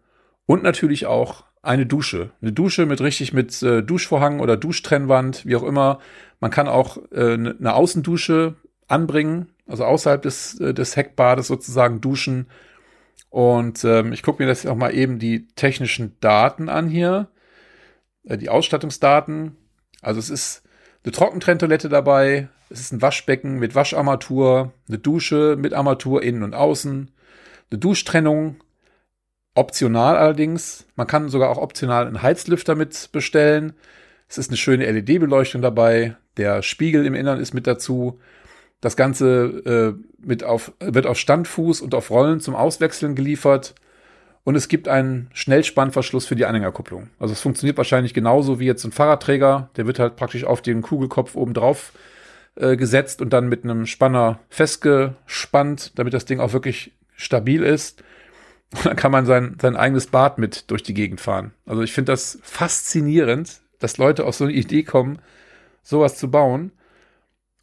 [0.45, 2.31] und natürlich auch eine Dusche.
[2.41, 5.99] Eine Dusche mit richtig mit äh, Duschvorhang oder Duschtrennwand, wie auch immer.
[6.39, 8.55] Man kann auch äh, eine Außendusche
[8.87, 12.47] anbringen, also außerhalb des, äh, des Heckbades sozusagen duschen.
[13.29, 17.27] Und ähm, ich gucke mir das auch mal eben die technischen Daten an hier,
[18.23, 19.57] äh, die Ausstattungsdaten.
[20.01, 20.63] Also es ist
[21.03, 26.53] eine Trockentrenntoilette dabei, es ist ein Waschbecken mit Wascharmatur, eine Dusche mit Armatur innen und
[26.53, 27.11] außen,
[27.71, 28.57] eine Duschtrennung,
[29.55, 30.85] Optional allerdings.
[30.95, 33.73] Man kann sogar auch optional einen Heizlüfter mit bestellen.
[34.27, 36.15] Es ist eine schöne LED-Beleuchtung dabei.
[36.37, 38.19] Der Spiegel im Innern ist mit dazu.
[38.81, 43.73] Das Ganze äh, mit auf, wird auf Standfuß und auf Rollen zum Auswechseln geliefert.
[44.43, 47.09] Und es gibt einen Schnellspannverschluss für die Anhängerkupplung.
[47.17, 49.69] Also es funktioniert wahrscheinlich genauso wie jetzt ein Fahrradträger.
[49.77, 51.93] Der wird halt praktisch auf den Kugelkopf oben drauf
[52.55, 58.03] äh, gesetzt und dann mit einem Spanner festgespannt, damit das Ding auch wirklich stabil ist.
[58.75, 61.53] Und dann kann man sein, sein eigenes Bad mit durch die Gegend fahren.
[61.65, 65.19] Also ich finde das faszinierend, dass Leute auf so eine Idee kommen,
[65.83, 66.71] sowas zu bauen.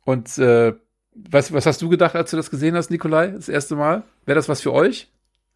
[0.05, 0.75] Und äh,
[1.15, 4.03] was, was hast du gedacht, als du das gesehen hast, Nikolai, das erste Mal?
[4.25, 5.09] Wäre das was für euch?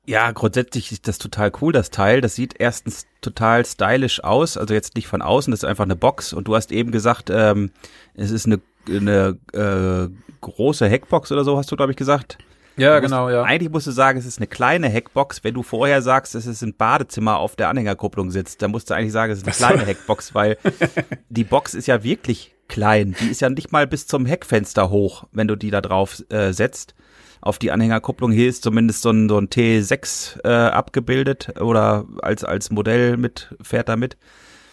[0.08, 2.20] Ja, grundsätzlich ist das total cool, das Teil.
[2.20, 5.96] Das sieht erstens total stylisch aus, also jetzt nicht von außen, das ist einfach eine
[5.96, 6.32] Box.
[6.32, 7.70] Und du hast eben gesagt, ähm,
[8.14, 12.38] es ist eine, eine äh, große Heckbox oder so, hast du, glaube ich, gesagt.
[12.76, 13.42] Ja, musst, genau, ja.
[13.42, 15.44] Eigentlich musst du sagen, es ist eine kleine Heckbox.
[15.44, 18.94] Wenn du vorher sagst, es ist ein Badezimmer auf der Anhängerkupplung sitzt, dann musst du
[18.94, 20.58] eigentlich sagen, es ist eine kleine Heckbox, weil
[21.28, 23.14] die Box ist ja wirklich klein.
[23.20, 26.52] Die ist ja nicht mal bis zum Heckfenster hoch, wenn du die da drauf äh,
[26.52, 26.94] setzt.
[27.40, 32.44] Auf die Anhängerkupplung hier ist zumindest so ein, so ein T6 äh, abgebildet oder als,
[32.44, 34.16] als Modell mit, fährt damit.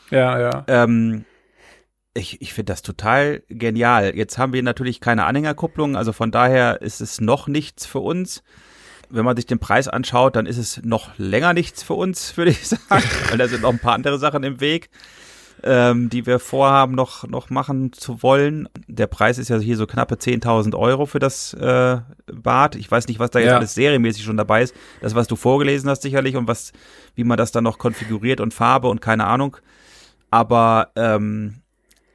[0.10, 0.64] Ja, ja.
[0.68, 1.26] Ähm,
[2.14, 4.16] ich, ich finde das total genial.
[4.16, 8.44] Jetzt haben wir natürlich keine Anhängerkupplung, also von daher ist es noch nichts für uns.
[9.10, 12.52] Wenn man sich den Preis anschaut, dann ist es noch länger nichts für uns, würde
[12.52, 14.90] ich sagen, weil da sind noch ein paar andere Sachen im Weg,
[15.64, 18.68] ähm, die wir vorhaben, noch, noch machen zu wollen.
[18.88, 21.98] Der Preis ist ja hier so knappe 10.000 Euro für das äh,
[22.32, 22.76] Bad.
[22.76, 23.58] Ich weiß nicht, was da jetzt Ja.
[23.58, 24.76] alles serienmäßig schon dabei ist.
[25.02, 26.74] Das, was du vorgelesen hast, sicherlich, und was,
[27.16, 29.58] wie man das dann noch konfiguriert und Farbe und keine Ahnung.
[30.32, 31.62] Aber ähm,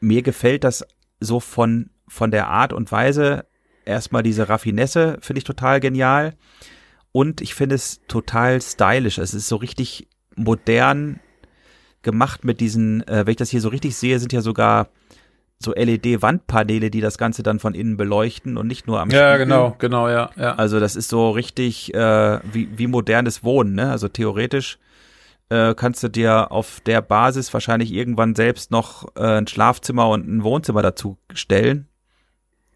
[0.00, 0.84] mir gefällt das
[1.20, 3.46] so von, von der Art und Weise.
[3.84, 6.34] Erstmal diese Raffinesse finde ich total genial.
[7.12, 9.18] Und ich finde es total stylisch.
[9.18, 11.20] Es ist so richtig modern
[12.02, 14.88] gemacht mit diesen, äh, wenn ich das hier so richtig sehe, sind ja sogar
[15.58, 19.46] so LED-Wandpaneele, die das Ganze dann von innen beleuchten und nicht nur am Ja, Spiegel.
[19.46, 20.54] genau, genau, ja, ja.
[20.54, 23.90] Also das ist so richtig äh, wie, wie modernes Wohnen, ne?
[23.90, 24.78] Also theoretisch
[25.50, 30.26] äh, kannst du dir auf der Basis wahrscheinlich irgendwann selbst noch äh, ein Schlafzimmer und
[30.28, 31.88] ein Wohnzimmer dazu stellen.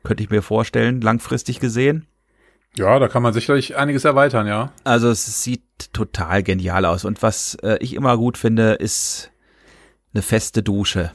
[0.04, 2.06] Könnte ich mir vorstellen, langfristig gesehen.
[2.74, 4.72] Ja, da kann man sicherlich einiges erweitern, ja.
[4.84, 7.04] Also es sieht total genial aus.
[7.04, 9.30] Und was äh, ich immer gut finde, ist
[10.14, 11.12] eine feste Dusche.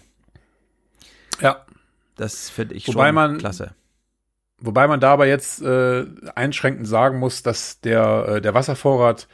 [1.41, 1.65] Ja.
[2.15, 3.73] Das finde ich Wobei schon man- klasse.
[4.59, 9.27] Wobei man dabei jetzt äh, einschränkend sagen muss, dass der, äh, der Wasservorrat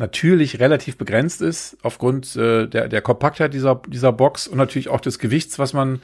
[0.00, 5.00] natürlich relativ begrenzt ist, aufgrund äh, der, der Kompaktheit dieser, dieser Box und natürlich auch
[5.00, 6.00] des Gewichts, was man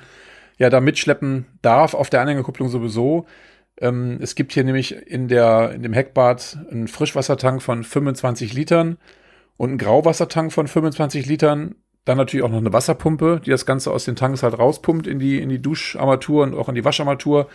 [0.58, 3.26] ja da mitschleppen darf, auf der Anhängerkupplung sowieso.
[3.80, 8.98] Ähm, es gibt hier nämlich in, der, in dem Heckbad einen Frischwassertank von 25 Litern
[9.56, 11.74] und einen Grauwassertank von 25 Litern.
[12.04, 15.18] Dann natürlich auch noch eine Wasserpumpe, die das Ganze aus den Tanks halt rauspumpt in
[15.18, 17.48] die, in die Duscharmatur und auch in die Wascharmatur.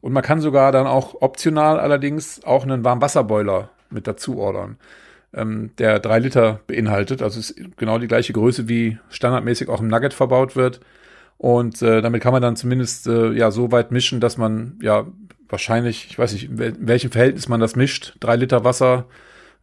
[0.00, 4.78] Und man kann sogar dann auch optional allerdings auch einen Warmwasserboiler mit dazu ordern,
[5.34, 7.22] ähm, der drei Liter beinhaltet.
[7.22, 10.80] Also ist genau die gleiche Größe, wie standardmäßig auch im Nugget verbaut wird.
[11.38, 15.06] Und äh, damit kann man dann zumindest äh, ja so weit mischen, dass man ja
[15.48, 19.06] wahrscheinlich, ich weiß nicht, in wel- in welchem Verhältnis man das mischt, drei Liter Wasser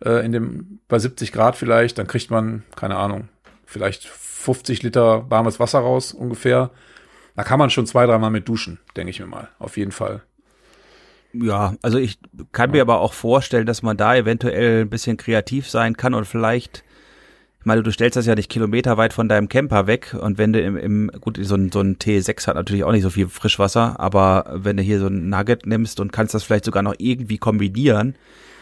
[0.03, 3.29] äh, in dem bei 70 Grad vielleicht, dann kriegt man keine Ahnung,
[3.65, 6.71] vielleicht 50 Liter warmes Wasser raus ungefähr.
[7.35, 9.49] Da kann man schon zwei, dreimal mit duschen, denke ich mir mal.
[9.59, 10.23] Auf jeden Fall.
[11.33, 12.17] Ja, also ich
[12.51, 16.25] kann mir aber auch vorstellen, dass man da eventuell ein bisschen kreativ sein kann und
[16.25, 16.83] vielleicht,
[17.59, 20.61] ich meine, du stellst das ja nicht kilometerweit von deinem Camper weg und wenn du
[20.61, 23.99] im, im gut, so ein, so ein T6 hat natürlich auch nicht so viel Frischwasser,
[23.99, 27.37] aber wenn du hier so ein Nugget nimmst und kannst das vielleicht sogar noch irgendwie
[27.37, 28.15] kombinieren,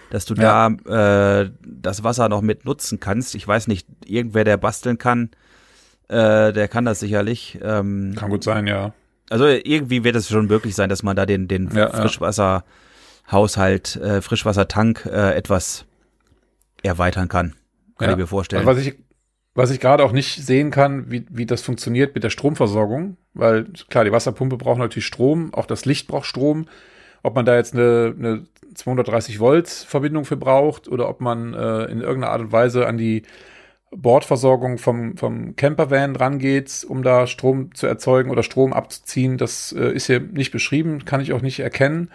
[0.09, 0.69] dass du Ja.
[0.69, 3.35] da äh, das Wasser noch mit nutzen kannst.
[3.35, 5.29] Ich weiß nicht, irgendwer, der basteln kann,
[6.07, 7.59] äh, der kann das sicherlich.
[7.61, 8.93] Ähm, Kann gut sein, ja.
[9.29, 11.91] Also irgendwie wird es schon möglich sein, dass man da den, den Ja.
[11.91, 15.85] Frischwasserhaushalt, äh, Frischwassertank äh, etwas
[16.83, 17.55] erweitern kann.
[17.97, 18.67] Kann ich mir vorstellen.
[18.67, 18.95] Also was ich,
[19.53, 23.65] was ich gerade auch nicht sehen kann, wie, wie das funktioniert mit der Stromversorgung, weil
[23.89, 26.67] klar, die Wasserpumpe braucht natürlich Strom, auch das Licht braucht Strom.
[27.23, 28.45] Ob man da jetzt eine, eine
[28.75, 32.97] 230 Volt Verbindung für braucht oder ob man äh, in irgendeiner Art und Weise an
[32.97, 33.23] die
[33.91, 39.91] Bordversorgung vom, vom Campervan rangeht, um da Strom zu erzeugen oder Strom abzuziehen, das äh,
[39.91, 42.09] ist hier nicht beschrieben, kann ich auch nicht erkennen.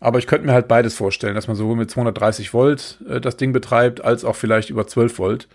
[0.00, 3.36] Aber ich könnte mir halt beides vorstellen, dass man sowohl mit 230 Volt äh, das
[3.36, 5.48] Ding betreibt, als auch vielleicht über 12 Volt.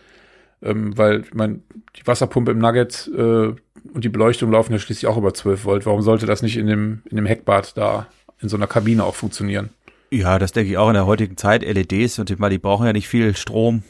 [0.62, 1.60] Ähm, weil, ich meine,
[1.98, 5.86] die Wasserpumpe im Nugget äh, und die Beleuchtung laufen ja schließlich auch über 12 Volt.
[5.86, 8.08] Warum sollte das nicht in dem, in dem Heckbad da
[8.42, 9.72] in so einer Kabine auch funktionieren?
[10.12, 11.64] ja, das denke ich auch in der heutigen Zeit.
[11.64, 13.84] LEDs und meine, die brauchen ja nicht viel Strom.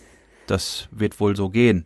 [0.48, 1.86] Das wird wohl so gehen.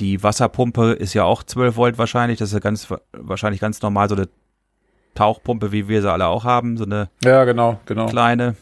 [0.00, 2.38] die Wasserpumpe ist ja auch 12 Volt wahrscheinlich.
[2.38, 4.28] Das ist ja ganz wahrscheinlich ganz normal so eine
[5.14, 6.76] Tauchpumpe, wie wir sie alle auch haben.
[6.76, 8.06] So eine ja, genau, genau.
[8.06, 8.56] kleine.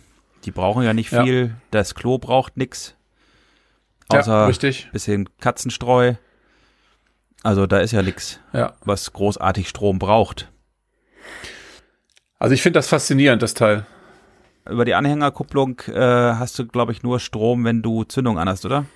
[0.45, 1.47] Die brauchen ja nicht viel.
[1.47, 1.55] Ja.
[1.70, 2.95] Das Klo braucht nix.
[4.09, 4.89] Außer ja, richtig.
[4.93, 6.14] bisschen Katzenstreu.
[7.43, 8.75] Also da ist ja nix, ja.
[8.85, 10.51] was großartig Strom braucht.
[12.39, 13.87] Also ich finde das faszinierend, das Teil.
[14.68, 18.87] Über die Anhängerkupplung äh, hast du, glaube ich, nur Strom, wenn du Zündung anhast, oder?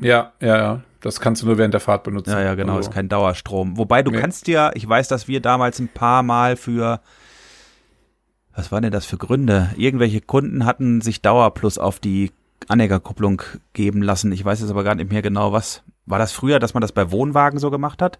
[0.00, 0.80] Ja, ja, ja.
[1.00, 2.30] Das kannst du nur während der Fahrt benutzen.
[2.30, 2.88] Ja, ja, genau, also.
[2.88, 3.76] ist kein Dauerstrom.
[3.76, 4.20] Wobei du nee.
[4.20, 7.00] kannst ja, ich weiß, dass wir damals ein paar Mal für,
[8.54, 9.70] was waren denn das für Gründe?
[9.76, 12.30] Irgendwelche Kunden hatten sich Dauerplus auf die
[12.68, 14.30] Anhängerkupplung geben lassen.
[14.30, 15.82] Ich weiß jetzt aber gar nicht mehr genau, was.
[16.06, 18.18] War das früher, dass man das bei Wohnwagen so gemacht hat?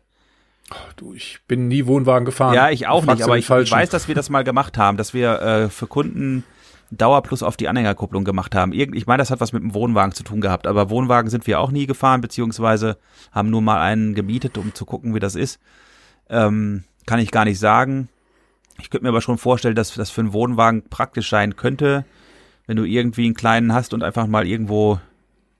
[0.71, 2.55] Oh, du, ich bin nie Wohnwagen gefahren.
[2.55, 5.15] Ja, ich auch nicht, aber ich, ich, weiß, dass wir das mal gemacht haben, dass
[5.15, 6.45] wir äh, für Kunden
[6.93, 8.73] Dauerplus auf die Anhängerkupplung gemacht haben.
[8.73, 11.47] Irgend, ich meine, das hat was mit dem Wohnwagen zu tun gehabt, aber Wohnwagen sind
[11.47, 12.99] wir auch nie gefahren, beziehungsweise
[13.33, 15.59] haben nur mal einen gemietet, um zu gucken, wie das ist.
[16.29, 18.09] Ähm, kann ich gar nicht sagen.
[18.79, 22.05] Ich könnte mir aber schon vorstellen, dass das für einen Wohnwagen praktisch sein könnte,
[22.67, 25.01] wenn du irgendwie einen kleinen hast und einfach mal irgendwo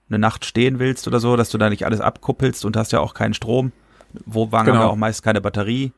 [0.09, 2.99] eine Nacht stehen willst oder so, dass du da nicht alles abkuppelst und hast ja
[2.99, 3.71] auch keinen Strom.
[4.25, 4.77] Wohnwagen genau.
[4.77, 5.91] haben ja auch meist keine Batterie,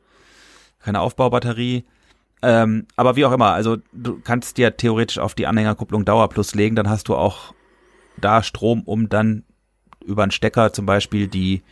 [0.80, 1.84] keine Aufbaubatterie.
[2.42, 6.76] Ähm, aber wie auch immer, also du kannst dir theoretisch auf die Anhängerkupplung Dauerplus legen,
[6.76, 7.54] dann hast du auch
[8.18, 9.44] da Strom, um dann
[10.04, 11.62] über einen Stecker zum Beispiel die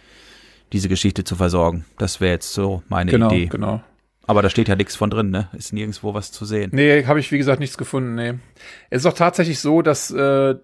[0.73, 1.85] diese Geschichte zu versorgen.
[1.99, 3.47] Das wäre jetzt so meine genau, Idee.
[3.47, 3.85] Genau, genau.
[4.27, 5.49] Aber da steht ja nichts von drin, ne?
[5.53, 6.71] Ist nirgendwo was zu sehen.
[6.73, 8.35] Nee, habe ich wie gesagt nichts gefunden, nee.
[8.91, 10.57] Es ist auch tatsächlich so, dass äh,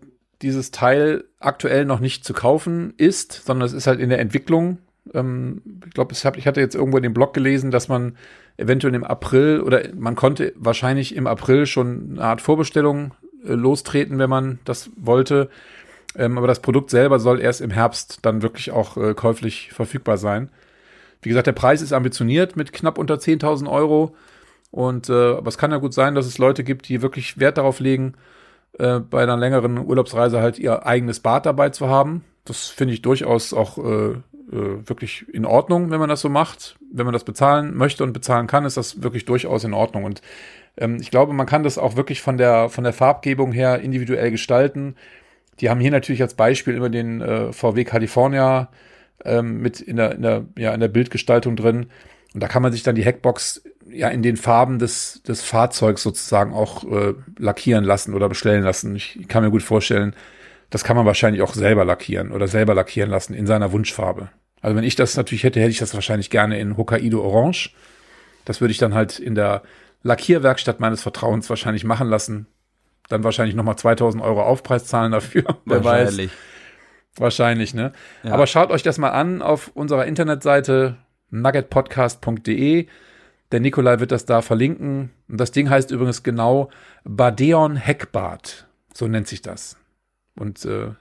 [0.43, 4.79] dieses Teil aktuell noch nicht zu kaufen ist, sondern es ist halt in der Entwicklung.
[5.15, 8.17] Ähm, ich glaube, ich hatte jetzt irgendwo in dem Blog gelesen, dass man
[8.57, 14.19] eventuell im April oder man konnte wahrscheinlich im April schon eine Art Vorbestellung äh, lostreten,
[14.19, 15.49] wenn man das wollte.
[16.17, 20.19] Ähm, aber das Produkt selber soll erst im Herbst dann wirklich auch äh, käuflich verfügbar
[20.19, 20.51] sein.
[21.23, 24.15] Wie gesagt, der Preis ist ambitioniert mit knapp unter 10.000 Euro.
[24.71, 27.59] Und äh, aber es kann ja gut sein, dass es Leute gibt, die wirklich Wert
[27.59, 28.15] darauf legen,
[28.79, 32.25] äh, bei einer längeren Urlaubsreise halt ihr eigenes Bad dabei zu haben.
[32.45, 34.15] Das finde ich durchaus auch äh,
[34.53, 36.77] äh, wirklich in Ordnung, wenn man das so macht.
[36.93, 40.05] Wenn man das bezahlen möchte und bezahlen kann, ist das wirklich durchaus in Ordnung.
[40.05, 40.23] Und
[40.77, 44.31] ähm, ich glaube, man kann das auch wirklich von der, von der Farbgebung her individuell
[44.31, 44.97] gestalten.
[45.61, 48.71] Die haben hier natürlich als Beispiel immer den äh, VW California
[49.25, 51.87] ähm, mit in der, in, der, ja, in der Bildgestaltung drin.
[52.35, 56.03] Und da kann man sich dann die Hackbox ja in den Farben des, des Fahrzeugs
[56.03, 58.97] sozusagen auch äh, lackieren lassen oder bestellen lassen.
[58.97, 60.15] Ich kann mir gut vorstellen,
[60.71, 64.31] das kann man wahrscheinlich auch selber lackieren oder selber lackieren lassen in seiner Wunschfarbe.
[64.61, 67.71] Also wenn ich das natürlich hätte, hätte ich das wahrscheinlich gerne in Hokkaido Orange.
[68.45, 69.63] Das würde ich dann halt in der
[70.03, 72.47] Lackierwerkstatt meines Vertrauens wahrscheinlich machen lassen.
[73.09, 75.45] Dann wahrscheinlich nochmal 2000 Euro Aufpreis zahlen dafür.
[75.65, 76.19] Wer weiß.
[77.17, 77.93] Wahrscheinlich, ne?
[78.23, 78.33] Ja.
[78.33, 80.97] Aber schaut euch das mal an auf unserer Internetseite
[81.31, 82.87] nuggetpodcast.de.
[83.53, 85.11] Der Nikolai wird das da verlinken.
[85.29, 86.71] Und das Ding heißt übrigens genau
[87.05, 88.69] Badeon Heckbad.
[88.95, 89.77] So nennt sich das.
[90.37, 90.93] Und äh,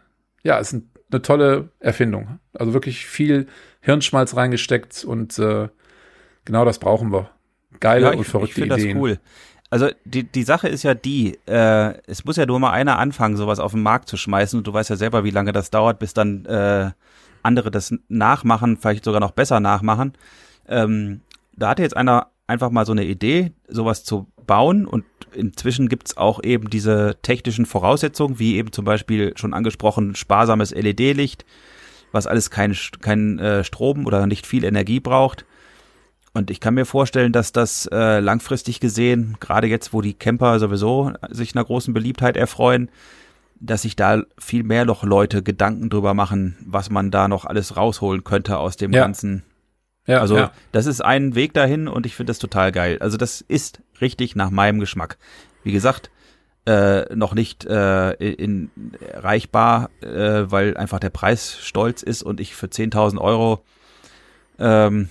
[0.43, 2.39] ja, ist ein eine tolle Erfindung.
[2.53, 3.47] Also wirklich viel
[3.82, 5.70] Hirnschmalz reingesteckt und äh,
[6.45, 7.30] genau das brauchen wir.
[7.80, 8.95] Geile ja, ich, und verrückte ich Ideen.
[8.95, 9.20] Das cool.
[9.72, 13.38] Also die, die Sache ist ja die, äh, es muss ja nur mal einer anfangen,
[13.38, 15.99] sowas auf den Markt zu schmeißen und du weißt ja selber, wie lange das dauert,
[15.99, 16.89] bis dann äh,
[17.43, 20.14] andere das nachmachen, vielleicht sogar noch besser nachmachen.
[20.68, 21.22] Ähm,
[21.55, 26.17] da hatte jetzt einer einfach mal so eine Idee, sowas zu bauen und inzwischen gibt's
[26.17, 31.45] auch eben diese technischen Voraussetzungen, wie eben zum Beispiel schon angesprochen sparsames LED-Licht,
[32.11, 35.45] was alles kein, kein äh, Strom oder nicht viel Energie braucht.
[36.34, 40.59] Und ich kann mir vorstellen, dass das äh, langfristig gesehen, gerade jetzt, wo die Camper
[40.59, 42.89] sowieso sich einer großen Beliebtheit erfreuen,
[43.59, 47.75] dass sich da viel mehr noch Leute Gedanken drüber machen, was man da noch alles
[47.75, 49.01] rausholen könnte aus dem ja.
[49.01, 49.43] ganzen
[50.09, 50.51] ja, also ja.
[50.71, 52.97] das ist ein Weg dahin und ich finde das total geil.
[52.99, 55.18] Also das ist richtig nach meinem Geschmack.
[55.64, 56.10] Wie gesagt,
[56.66, 58.70] äh, noch nicht äh, in,
[59.14, 63.64] erreichbar, äh, weil einfach der Preis stolz ist und ich für 10.000 Euro
[64.60, 65.10] ähm,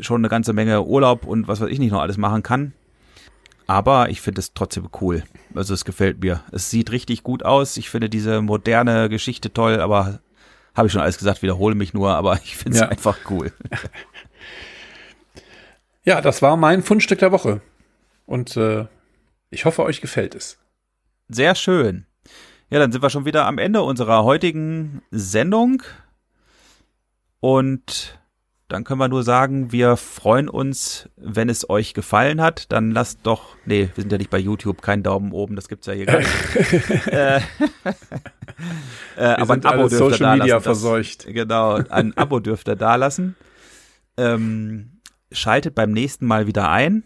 [0.00, 2.72] schon eine ganze Menge Urlaub und was weiß ich nicht noch alles machen kann.
[3.66, 5.22] Aber ich finde es trotzdem cool.
[5.54, 6.42] Also es gefällt mir.
[6.52, 7.76] Es sieht richtig gut aus.
[7.76, 10.20] Ich finde diese moderne Geschichte toll, aber
[10.74, 12.88] habe ich schon alles gesagt, wiederhole mich nur, aber ich finde es ja.
[12.88, 13.52] einfach cool.
[16.04, 17.60] Ja, das war mein Fundstück der Woche.
[18.26, 18.86] Und äh,
[19.50, 20.58] ich hoffe, euch gefällt es.
[21.28, 22.06] Sehr schön.
[22.70, 25.82] Ja, dann sind wir schon wieder am Ende unserer heutigen Sendung.
[27.40, 28.18] Und
[28.68, 32.72] dann können wir nur sagen, wir freuen uns, wenn es euch gefallen hat.
[32.72, 35.86] Dann lasst doch, nee, wir sind ja nicht bei YouTube, kein Daumen oben, das gibt's
[35.86, 37.06] ja hier gar nicht.
[37.08, 37.40] äh,
[39.16, 40.64] Äh, aber ein Abo dürft Social ihr da Media lassen.
[40.64, 41.26] verseucht.
[41.26, 43.36] Das, genau, ein Abo dürft ihr da lassen.
[44.16, 45.00] Ähm,
[45.30, 47.04] schaltet beim nächsten Mal wieder ein.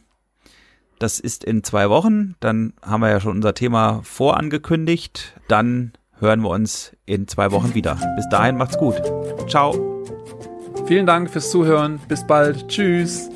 [0.99, 2.36] Das ist in zwei Wochen.
[2.40, 5.38] Dann haben wir ja schon unser Thema vorangekündigt.
[5.49, 7.99] Dann hören wir uns in zwei Wochen wieder.
[8.16, 9.01] Bis dahin macht's gut.
[9.49, 9.74] Ciao.
[10.86, 11.99] Vielen Dank fürs Zuhören.
[12.09, 12.68] Bis bald.
[12.68, 13.28] Tschüss.